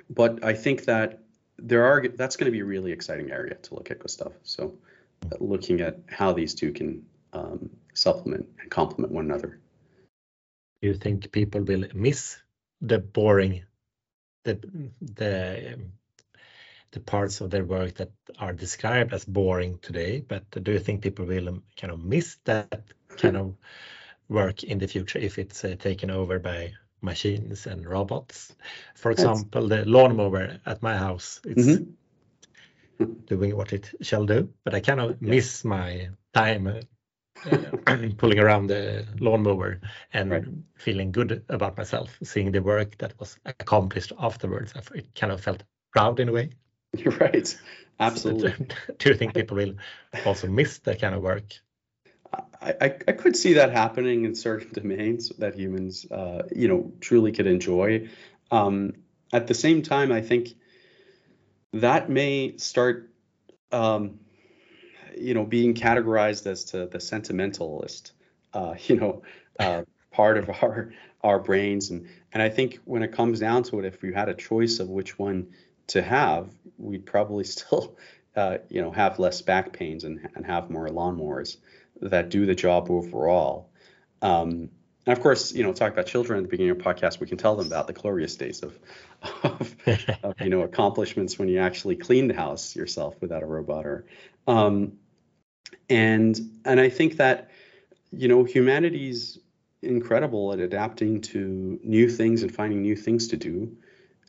[0.08, 1.18] but I think that
[1.58, 4.34] there are that's going to be a really exciting area to look at, Gustav.
[4.44, 4.74] So
[5.38, 9.58] looking at how these two can um, supplement and complement one another.
[10.82, 12.38] Do you think people will miss
[12.80, 13.64] the boring,
[14.44, 14.58] the
[15.00, 15.78] the
[16.92, 20.24] the parts of their work that are described as boring today?
[20.26, 22.82] But do you think people will kind of miss that
[23.16, 23.54] kind of
[24.28, 28.56] work in the future if it's uh, taken over by machines and robots?
[28.94, 29.84] For example, That's...
[29.84, 31.99] the lawnmower at my house, it's mm -hmm
[33.26, 34.50] doing what it shall do.
[34.64, 35.30] But I kind of yeah.
[35.30, 36.80] miss my time uh,
[38.18, 39.80] pulling around the lawnmower
[40.12, 40.44] and right.
[40.76, 44.74] feeling good about myself, seeing the work that was accomplished afterwards.
[44.76, 46.50] I kind of felt proud in a way.
[46.96, 47.56] You're right.
[47.98, 48.52] Absolutely.
[48.52, 49.74] So, do you think people will
[50.24, 51.52] also miss that kind of work?
[52.32, 56.92] I, I, I, could see that happening in certain domains that humans, uh, you know,
[57.00, 58.08] truly could enjoy.
[58.52, 58.94] Um,
[59.32, 60.54] at the same time, I think
[61.72, 63.10] that may start
[63.72, 64.18] um,
[65.16, 68.12] you know being categorized as to the sentimentalist
[68.54, 69.22] uh, you know
[69.58, 70.92] uh, part of our
[71.22, 71.90] our brains.
[71.90, 74.80] And and I think when it comes down to it if we had a choice
[74.80, 75.48] of which one
[75.88, 77.96] to have we'd probably still
[78.36, 81.56] uh, you know have less back pains and, and have more lawnmowers
[82.00, 83.70] that do the job overall.
[84.22, 84.70] Um,
[85.06, 87.26] and of course, you know, talk about children at the beginning of the podcast, we
[87.26, 88.78] can tell them about the glorious days of,
[89.42, 89.74] of,
[90.22, 94.04] of you know, accomplishments when you actually clean the house yourself without a robot or,
[94.46, 94.92] um,
[95.88, 97.50] and, and I think that,
[98.12, 99.38] you know, humanity's
[99.82, 103.76] incredible at adapting to new things and finding new things to do.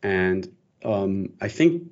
[0.02, 1.92] And um, I think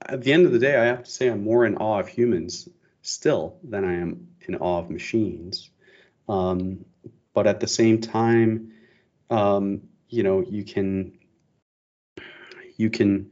[0.00, 2.08] at the end of the day, I have to say I'm more in awe of
[2.08, 2.68] humans
[3.02, 5.70] still than I am in awe of machines.
[6.28, 6.86] Um,
[7.34, 8.72] but at the same time,
[9.28, 11.18] um, you know, you can
[12.76, 13.30] you can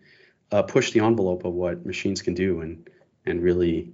[0.51, 2.89] uh, push the envelope of what machines can do and
[3.25, 3.93] and really,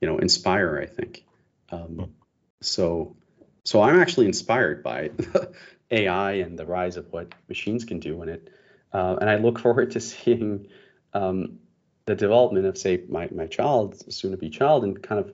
[0.00, 0.78] you know, inspire.
[0.80, 1.24] I think.
[1.70, 2.14] Um,
[2.62, 3.16] so
[3.64, 5.10] so I'm actually inspired by
[5.90, 8.50] AI and the rise of what machines can do in it,
[8.92, 10.68] uh, and I look forward to seeing
[11.12, 11.58] um,
[12.06, 15.32] the development of, say, my my child, soon to be child, and kind of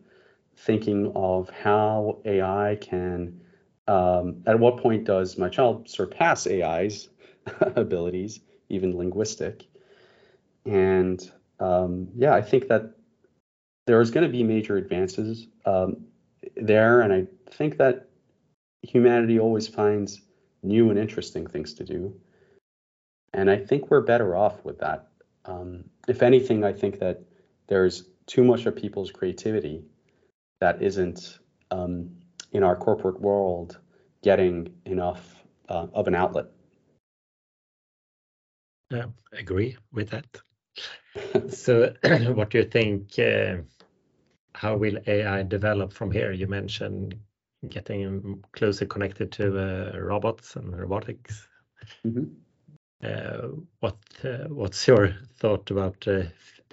[0.57, 3.41] thinking of how AI can
[3.87, 7.09] um, at what point does my child surpass AI's
[7.61, 9.66] abilities, even linguistic?
[10.64, 11.30] And
[11.61, 12.91] um, yeah, I think that
[13.87, 16.07] there is going to be major advances um,
[16.57, 18.09] there, and I think that
[18.82, 20.22] humanity always finds
[20.62, 22.14] new and interesting things to do.
[23.32, 25.09] And I think we're better off with that.
[25.45, 27.20] Um, if anything, I think that
[27.66, 29.85] there's too much of people's creativity
[30.61, 31.39] that isn't
[31.70, 32.11] um,
[32.55, 33.78] in our corporate world
[34.22, 36.46] getting enough uh, of an outlet.
[38.90, 41.50] Yeah, agree with that.
[41.52, 41.94] so,
[42.32, 43.18] what do you think?
[43.18, 43.57] Uh,
[44.55, 46.32] how will AI develop from here?
[46.32, 47.16] You mentioned
[47.68, 51.48] getting closer connected to uh, robots and robotics.
[52.07, 52.24] Mm-hmm.
[53.02, 53.48] Uh,
[53.80, 56.30] what uh, what's your thought about the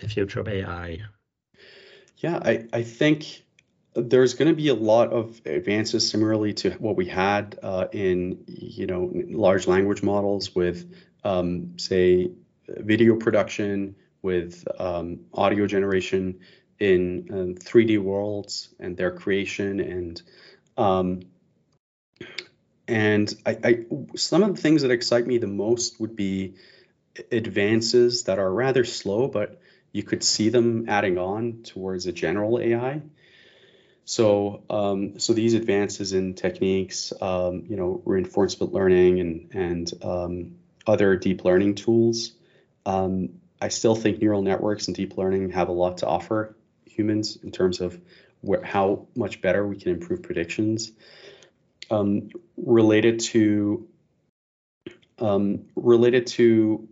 [0.08, 1.00] future of AI?
[2.18, 3.44] Yeah, I, I think
[3.94, 8.44] there's going to be a lot of advances similarly to what we had uh, in
[8.48, 12.32] you know large language models with um, say
[12.68, 16.40] video production with um, audio generation
[16.80, 20.22] in um, 3D worlds and their creation and
[20.78, 21.22] um,
[22.88, 23.86] and I, I,
[24.16, 26.56] some of the things that excite me the most would be
[27.32, 29.62] advances that are rather slow, but
[29.92, 33.02] you could see them adding on towards a general AI.
[34.06, 40.56] So, um, so these advances in techniques, um, you know, reinforcement learning and and um,
[40.88, 42.34] other deep learning tools.
[42.86, 43.30] Um,
[43.62, 47.52] I still think neural networks and deep learning have a lot to offer humans in
[47.52, 48.00] terms of
[48.42, 50.92] where, how much better we can improve predictions.
[51.92, 53.88] Um, related to
[55.20, 56.88] um, related to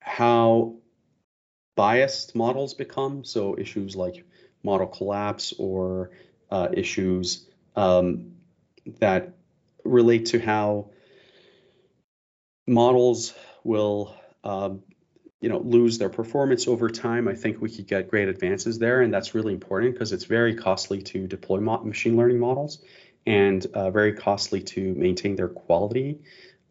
[0.00, 0.74] how
[1.76, 4.24] biased models become, so issues like
[4.62, 6.10] model collapse or
[6.52, 8.32] uh, issues um,
[9.00, 9.30] that
[9.84, 10.90] relate to how
[12.66, 13.32] models
[13.64, 14.82] will um,
[15.40, 17.26] you know lose their performance over time.
[17.26, 20.54] I think we could get great advances there and that's really important because it's very
[20.54, 22.80] costly to deploy machine learning models
[23.26, 26.20] and uh, very costly to maintain their quality.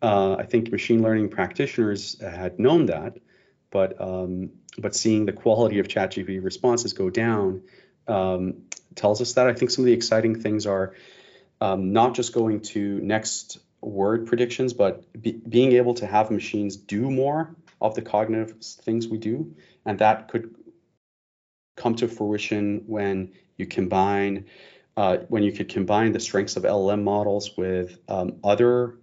[0.04, 3.18] Uh, i think machine learning practitioners had known that
[3.70, 7.62] but um, but seeing the quality of ChatGPT responses go down
[8.08, 8.64] um,
[8.96, 9.48] tells us that.
[9.48, 10.94] I think some of the exciting things are
[11.60, 16.76] um, not just going to next word predictions, but be, being able to have machines
[16.76, 20.56] do more of the cognitive things we do, and that could
[21.76, 24.46] come to fruition when you combine
[24.98, 28.98] uh, when you could combine the strengths of LLM models with um, other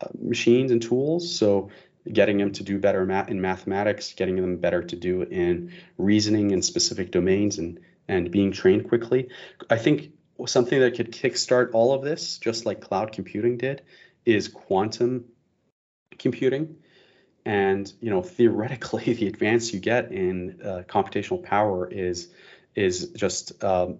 [0.00, 1.38] uh, machines and tools.
[1.38, 1.70] So
[2.10, 6.52] getting them to do better math in mathematics, getting them better to do in reasoning
[6.52, 9.28] in specific domains and and being trained quickly.
[9.68, 10.12] I think
[10.46, 13.82] something that could kickstart all of this, just like cloud computing did,
[14.24, 15.26] is quantum
[16.18, 16.76] computing.
[17.44, 22.28] And you know, theoretically, the advance you get in uh, computational power is
[22.74, 23.98] is just um,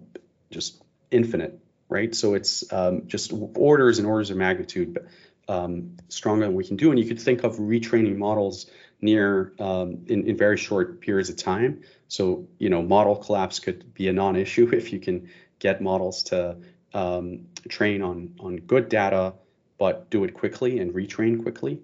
[0.51, 0.81] just
[1.11, 2.13] infinite, right?
[2.13, 4.99] So it's um, just orders and orders of magnitude
[5.47, 6.91] um, stronger than we can do.
[6.91, 8.67] And you could think of retraining models
[9.01, 11.81] near um, in, in very short periods of time.
[12.07, 15.29] So, you know, model collapse could be a non-issue if you can
[15.59, 16.57] get models to
[16.93, 19.33] um, train on on good data,
[19.77, 21.83] but do it quickly and retrain quickly.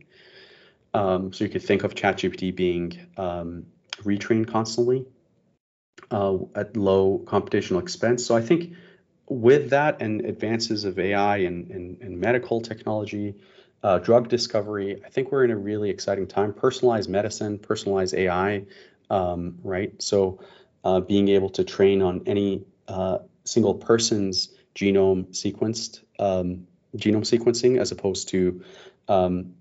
[0.93, 3.65] Um, so you could think of ChatGPT being um,
[4.03, 5.05] retrained constantly
[6.09, 8.25] uh, at low computational expense.
[8.25, 8.73] So I think
[9.27, 13.35] with that and advances of AI and, and, and medical technology,
[13.85, 16.53] uh, drug discovery, I think we're in a really exciting time.
[16.53, 18.63] Personalized medicine, personalized AI,
[19.11, 19.93] um, right?
[20.01, 20.39] So
[20.83, 26.65] uh, being able to train on any uh, single person's genome sequenced, um,
[26.97, 28.63] genome sequencing, as opposed to
[29.07, 29.53] um,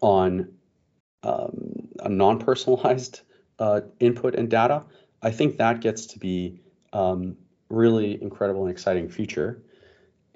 [0.00, 0.52] on
[1.24, 3.22] um, a non-personalized
[3.58, 4.84] uh, input and data.
[5.22, 6.60] I think that gets to be
[6.92, 7.36] um,
[7.68, 9.60] really incredible and exciting future.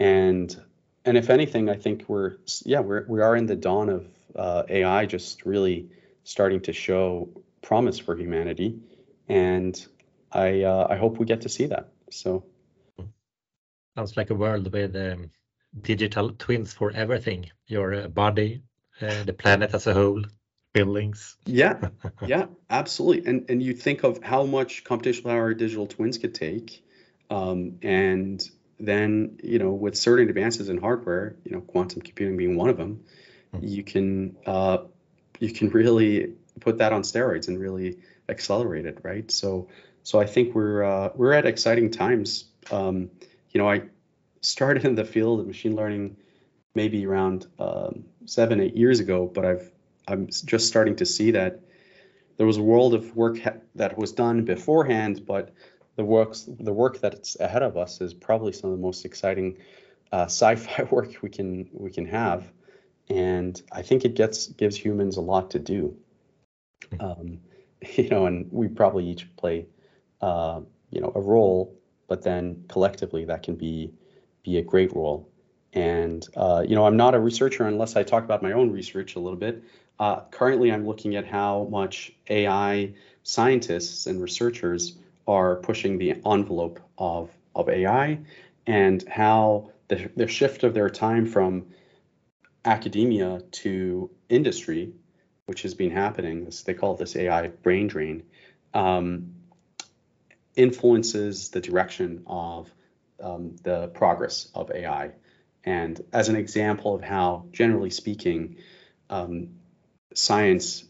[0.01, 0.61] And
[1.05, 4.63] and if anything, I think we're yeah we're we are in the dawn of uh,
[4.69, 5.89] AI just really
[6.25, 7.29] starting to show
[7.63, 8.81] promise for humanity,
[9.29, 9.87] and
[10.31, 11.89] I uh, I hope we get to see that.
[12.11, 12.45] So
[13.97, 15.31] sounds like a world with um,
[15.81, 18.63] digital twins for everything: your uh, body,
[19.01, 20.23] uh, the planet as a whole,
[20.73, 21.37] buildings.
[21.47, 21.89] Yeah,
[22.27, 23.29] yeah, absolutely.
[23.29, 26.85] And and you think of how much computational power digital twins could take,
[27.29, 28.49] um, and
[28.83, 32.77] then you know with certain advances in hardware, you know quantum computing being one of
[32.77, 33.05] them,
[33.55, 33.67] mm-hmm.
[33.67, 34.79] you can uh,
[35.39, 39.31] you can really put that on steroids and really accelerate it, right?
[39.31, 39.69] So
[40.03, 42.45] so I think we're uh, we're at exciting times.
[42.71, 43.11] Um,
[43.51, 43.83] you know, I
[44.41, 46.17] started in the field of machine learning
[46.75, 49.71] maybe around um, seven eight years ago, but I've
[50.09, 51.61] I'm just starting to see that
[52.37, 55.55] there was a world of work ha- that was done beforehand, but
[55.97, 59.59] the works the work that's ahead of us is probably some of the most exciting
[60.11, 62.51] uh, sci-fi work we can we can have,
[63.09, 65.97] and I think it gets gives humans a lot to do.
[66.91, 67.01] Hmm.
[67.01, 67.41] Um,
[67.97, 69.67] you know, and we probably each play
[70.21, 71.77] uh, you know a role,
[72.09, 73.93] but then collectively that can be
[74.43, 75.29] be a great role.
[75.75, 79.17] And uh, you know, I'm not a researcher unless I talk about my own research
[79.17, 79.63] a little bit.
[79.99, 84.97] Uh, currently, I'm looking at how much AI scientists and researchers
[85.27, 88.19] are pushing the envelope of of AI,
[88.67, 91.67] and how the, the shift of their time from
[92.65, 94.93] academia to industry,
[95.47, 98.23] which has been happening, this, they call this AI brain drain,
[98.75, 99.35] um,
[100.57, 102.73] influences the direction of
[103.23, 105.11] um, the progress of AI.
[105.65, 108.57] And as an example of how, generally speaking,
[109.11, 109.51] um,
[110.15, 110.85] science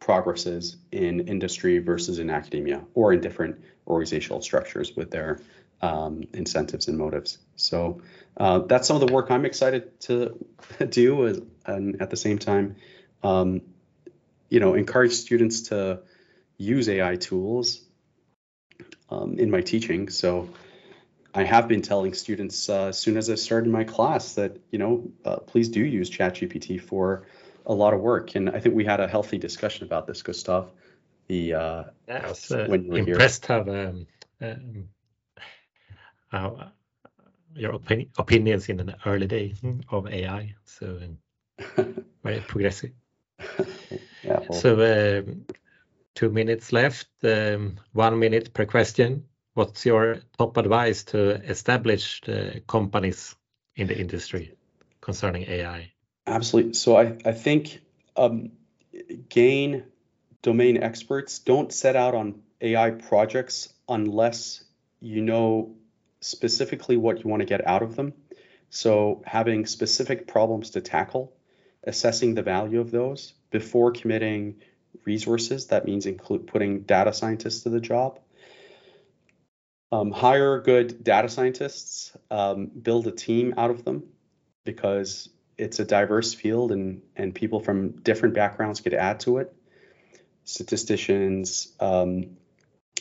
[0.00, 5.40] progresses in industry versus in academia or in different organizational structures with their
[5.80, 7.38] um, incentives and motives.
[7.56, 8.02] So
[8.36, 10.44] uh, that's some of the work I'm excited to
[10.88, 12.76] do, as, and at the same time,
[13.22, 13.62] um,
[14.48, 16.00] you know, encourage students to
[16.56, 17.80] use AI tools
[19.10, 20.08] um, in my teaching.
[20.08, 20.48] So
[21.34, 24.78] I have been telling students uh, as soon as I started my class that you
[24.78, 27.26] know, uh, please do use ChatGPT for
[27.68, 28.34] a lot of work.
[28.34, 30.70] And I think we had a healthy discussion about this, Gustav.
[31.28, 33.56] The uh, yeah, I was uh, impressed here.
[33.56, 34.06] have um,
[34.40, 34.88] um,
[36.32, 36.68] uh,
[37.54, 39.54] your opini opinions in an early day
[39.90, 40.54] of AI.
[40.64, 41.94] So um,
[42.24, 42.92] very progressive.
[44.24, 44.52] yeah, well.
[44.52, 45.44] So um,
[46.14, 47.08] two minutes left.
[47.22, 49.24] Um, one minute per question.
[49.52, 52.28] What's your top advice to established
[52.68, 53.34] companies
[53.76, 54.56] in the industry
[55.00, 55.92] concerning AI?
[56.28, 56.74] Absolutely.
[56.74, 57.80] So I, I think
[58.16, 58.52] um,
[59.28, 59.84] gain
[60.42, 61.38] domain experts.
[61.38, 64.62] Don't set out on AI projects unless
[65.00, 65.74] you know
[66.20, 68.12] specifically what you want to get out of them.
[68.68, 71.32] So having specific problems to tackle,
[71.84, 74.56] assessing the value of those before committing
[75.04, 75.68] resources.
[75.68, 78.20] That means include putting data scientists to the job.
[79.90, 84.02] Um, hire good data scientists, um, build a team out of them
[84.64, 89.52] because it's a diverse field and, and people from different backgrounds could add to it.
[90.44, 92.36] Statisticians, um,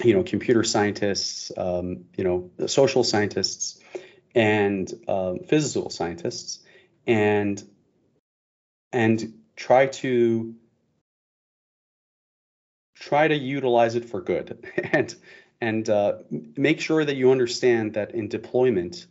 [0.03, 3.80] you know, computer scientists, um, you know, social scientists,
[4.36, 6.60] and um, physical scientists,
[7.05, 7.64] and
[8.91, 10.55] and try to
[12.95, 15.16] try to utilize it for good, and
[15.62, 19.08] and uh, make sure that you understand that in deployment,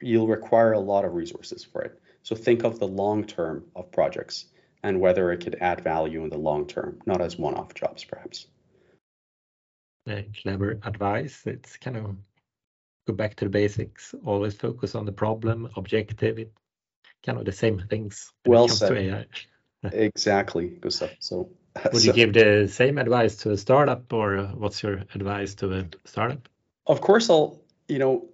[0.00, 2.00] you'll require a lot of resources for it.
[2.28, 4.44] So think of the long term of projects
[4.82, 8.48] and whether it could add value in the long term, not as one-off jobs, perhaps
[10.42, 11.40] clever advice.
[11.46, 12.16] It's kind of
[13.06, 16.52] go back to the basics, always focus on the problem, objective, it
[17.24, 18.30] kind of the same things.
[18.44, 19.26] Well said.
[19.84, 21.12] exactly, Gustav.
[21.20, 21.48] So
[21.94, 25.72] would you give the same advice to a startup or uh, what's your advice to
[25.72, 26.46] a startup?
[26.86, 28.28] Of course, I'll, you know,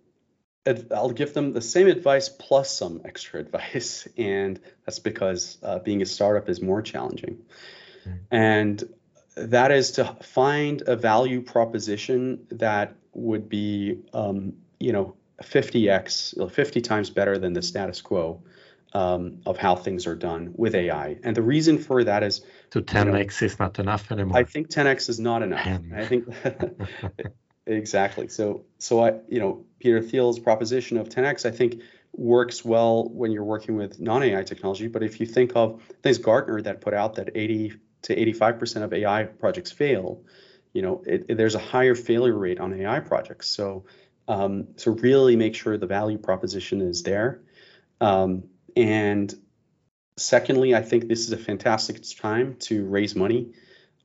[0.67, 4.09] I'll give them the same advice plus some extra advice.
[4.17, 7.43] And that's because uh, being a startup is more challenging.
[8.07, 8.19] Mm.
[8.31, 8.95] And
[9.37, 16.81] that is to find a value proposition that would be, um, you know, 50x, 50
[16.81, 18.43] times better than the status quo
[18.93, 21.17] um, of how things are done with AI.
[21.25, 22.43] And the reason for that is
[22.73, 24.39] so 10x you know, is not enough anymore.
[24.39, 25.67] I think 10x is not enough.
[25.95, 26.27] I think
[27.67, 28.29] exactly.
[28.29, 31.81] So so I you know Peter Thiel's proposition of 10x I think
[32.17, 34.87] works well when you're working with non-AI technology.
[34.87, 38.93] But if you think of things Gartner that put out that 80 to 85% of
[38.93, 40.23] AI projects fail,
[40.73, 43.49] you know, it, it, there's a higher failure rate on AI projects.
[43.49, 43.85] So,
[44.29, 47.41] um, so really make sure the value proposition is there.
[48.01, 48.45] Um,
[48.77, 49.35] and
[50.17, 53.53] secondly, I think this is a fantastic time to raise money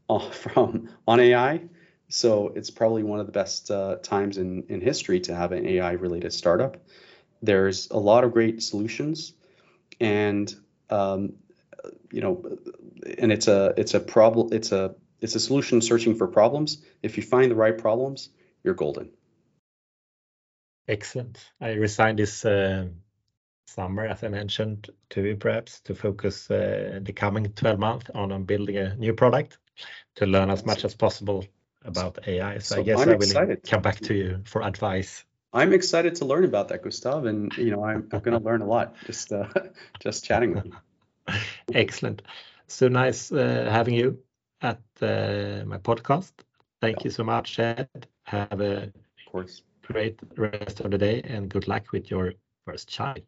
[0.10, 1.62] uh, from on AI.
[2.10, 5.66] So it's probably one of the best uh, times in, in history to have an
[5.66, 6.78] AI related startup.
[7.44, 9.34] There's a lot of great solutions,
[10.00, 10.54] and
[10.90, 11.34] um,
[12.12, 12.58] you know,
[13.18, 16.84] and it's a it's a problem it's a it's a solution searching for problems.
[17.04, 18.30] If you find the right problems,
[18.64, 19.12] you're golden.
[20.88, 21.52] Excellent.
[21.62, 22.88] I resigned this uh,
[23.68, 28.32] summer, as I mentioned to you, perhaps to focus uh, the coming 12 months on,
[28.32, 29.60] on building a new product
[30.16, 31.46] to learn as much as possible
[31.86, 32.60] about AI.
[32.60, 33.64] So, so I guess I'm i will excited.
[33.64, 35.26] come back to you for advice.
[35.52, 38.62] I'm excited to learn about that, Gustav, and you know I'm, I'm going to learn
[38.62, 39.48] a lot just uh,
[40.00, 40.74] just chatting with you.
[41.74, 42.22] Excellent.
[42.68, 44.20] So nice uh, having you
[44.62, 46.34] at uh, my podcast.
[46.82, 47.06] Thank yeah.
[47.06, 48.08] you so much, Ed.
[48.24, 49.64] Have a of course.
[49.82, 52.34] great rest of the day and good luck with your
[52.66, 53.24] first child.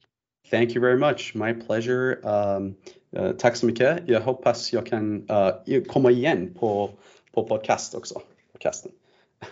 [0.49, 1.34] Thank you very much.
[1.34, 2.20] My pleasure.
[2.24, 2.76] Um,
[3.18, 4.04] uh, tack så mycket.
[4.08, 6.91] Jag hoppas jag kan uh, komma igen på,
[7.32, 8.22] på podcast också.
[8.62, 8.91] Podcasten.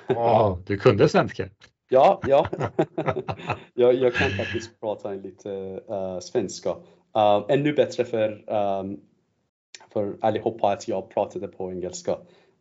[0.07, 1.49] oh, du kunde svenska?
[1.89, 2.47] Ja, ja.
[3.73, 5.49] jag, jag kan faktiskt prata lite
[5.89, 6.69] uh, svenska.
[6.69, 8.99] Uh, ännu bättre för, um,
[9.93, 12.11] för allihopa att jag pratade på engelska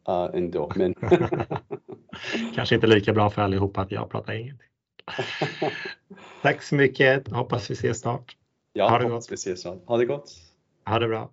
[0.09, 0.73] uh, ändå.
[0.77, 0.95] Men
[2.55, 4.65] Kanske inte lika bra för allihopa att jag pratar engelska.
[6.43, 7.29] Tack så mycket.
[7.29, 8.37] Hoppas vi ses snart.
[8.73, 9.33] Ja, ha det hoppas gott.
[9.33, 9.79] vi ses snart.
[9.87, 10.31] Ha det gott.
[10.87, 11.31] Ha det bra.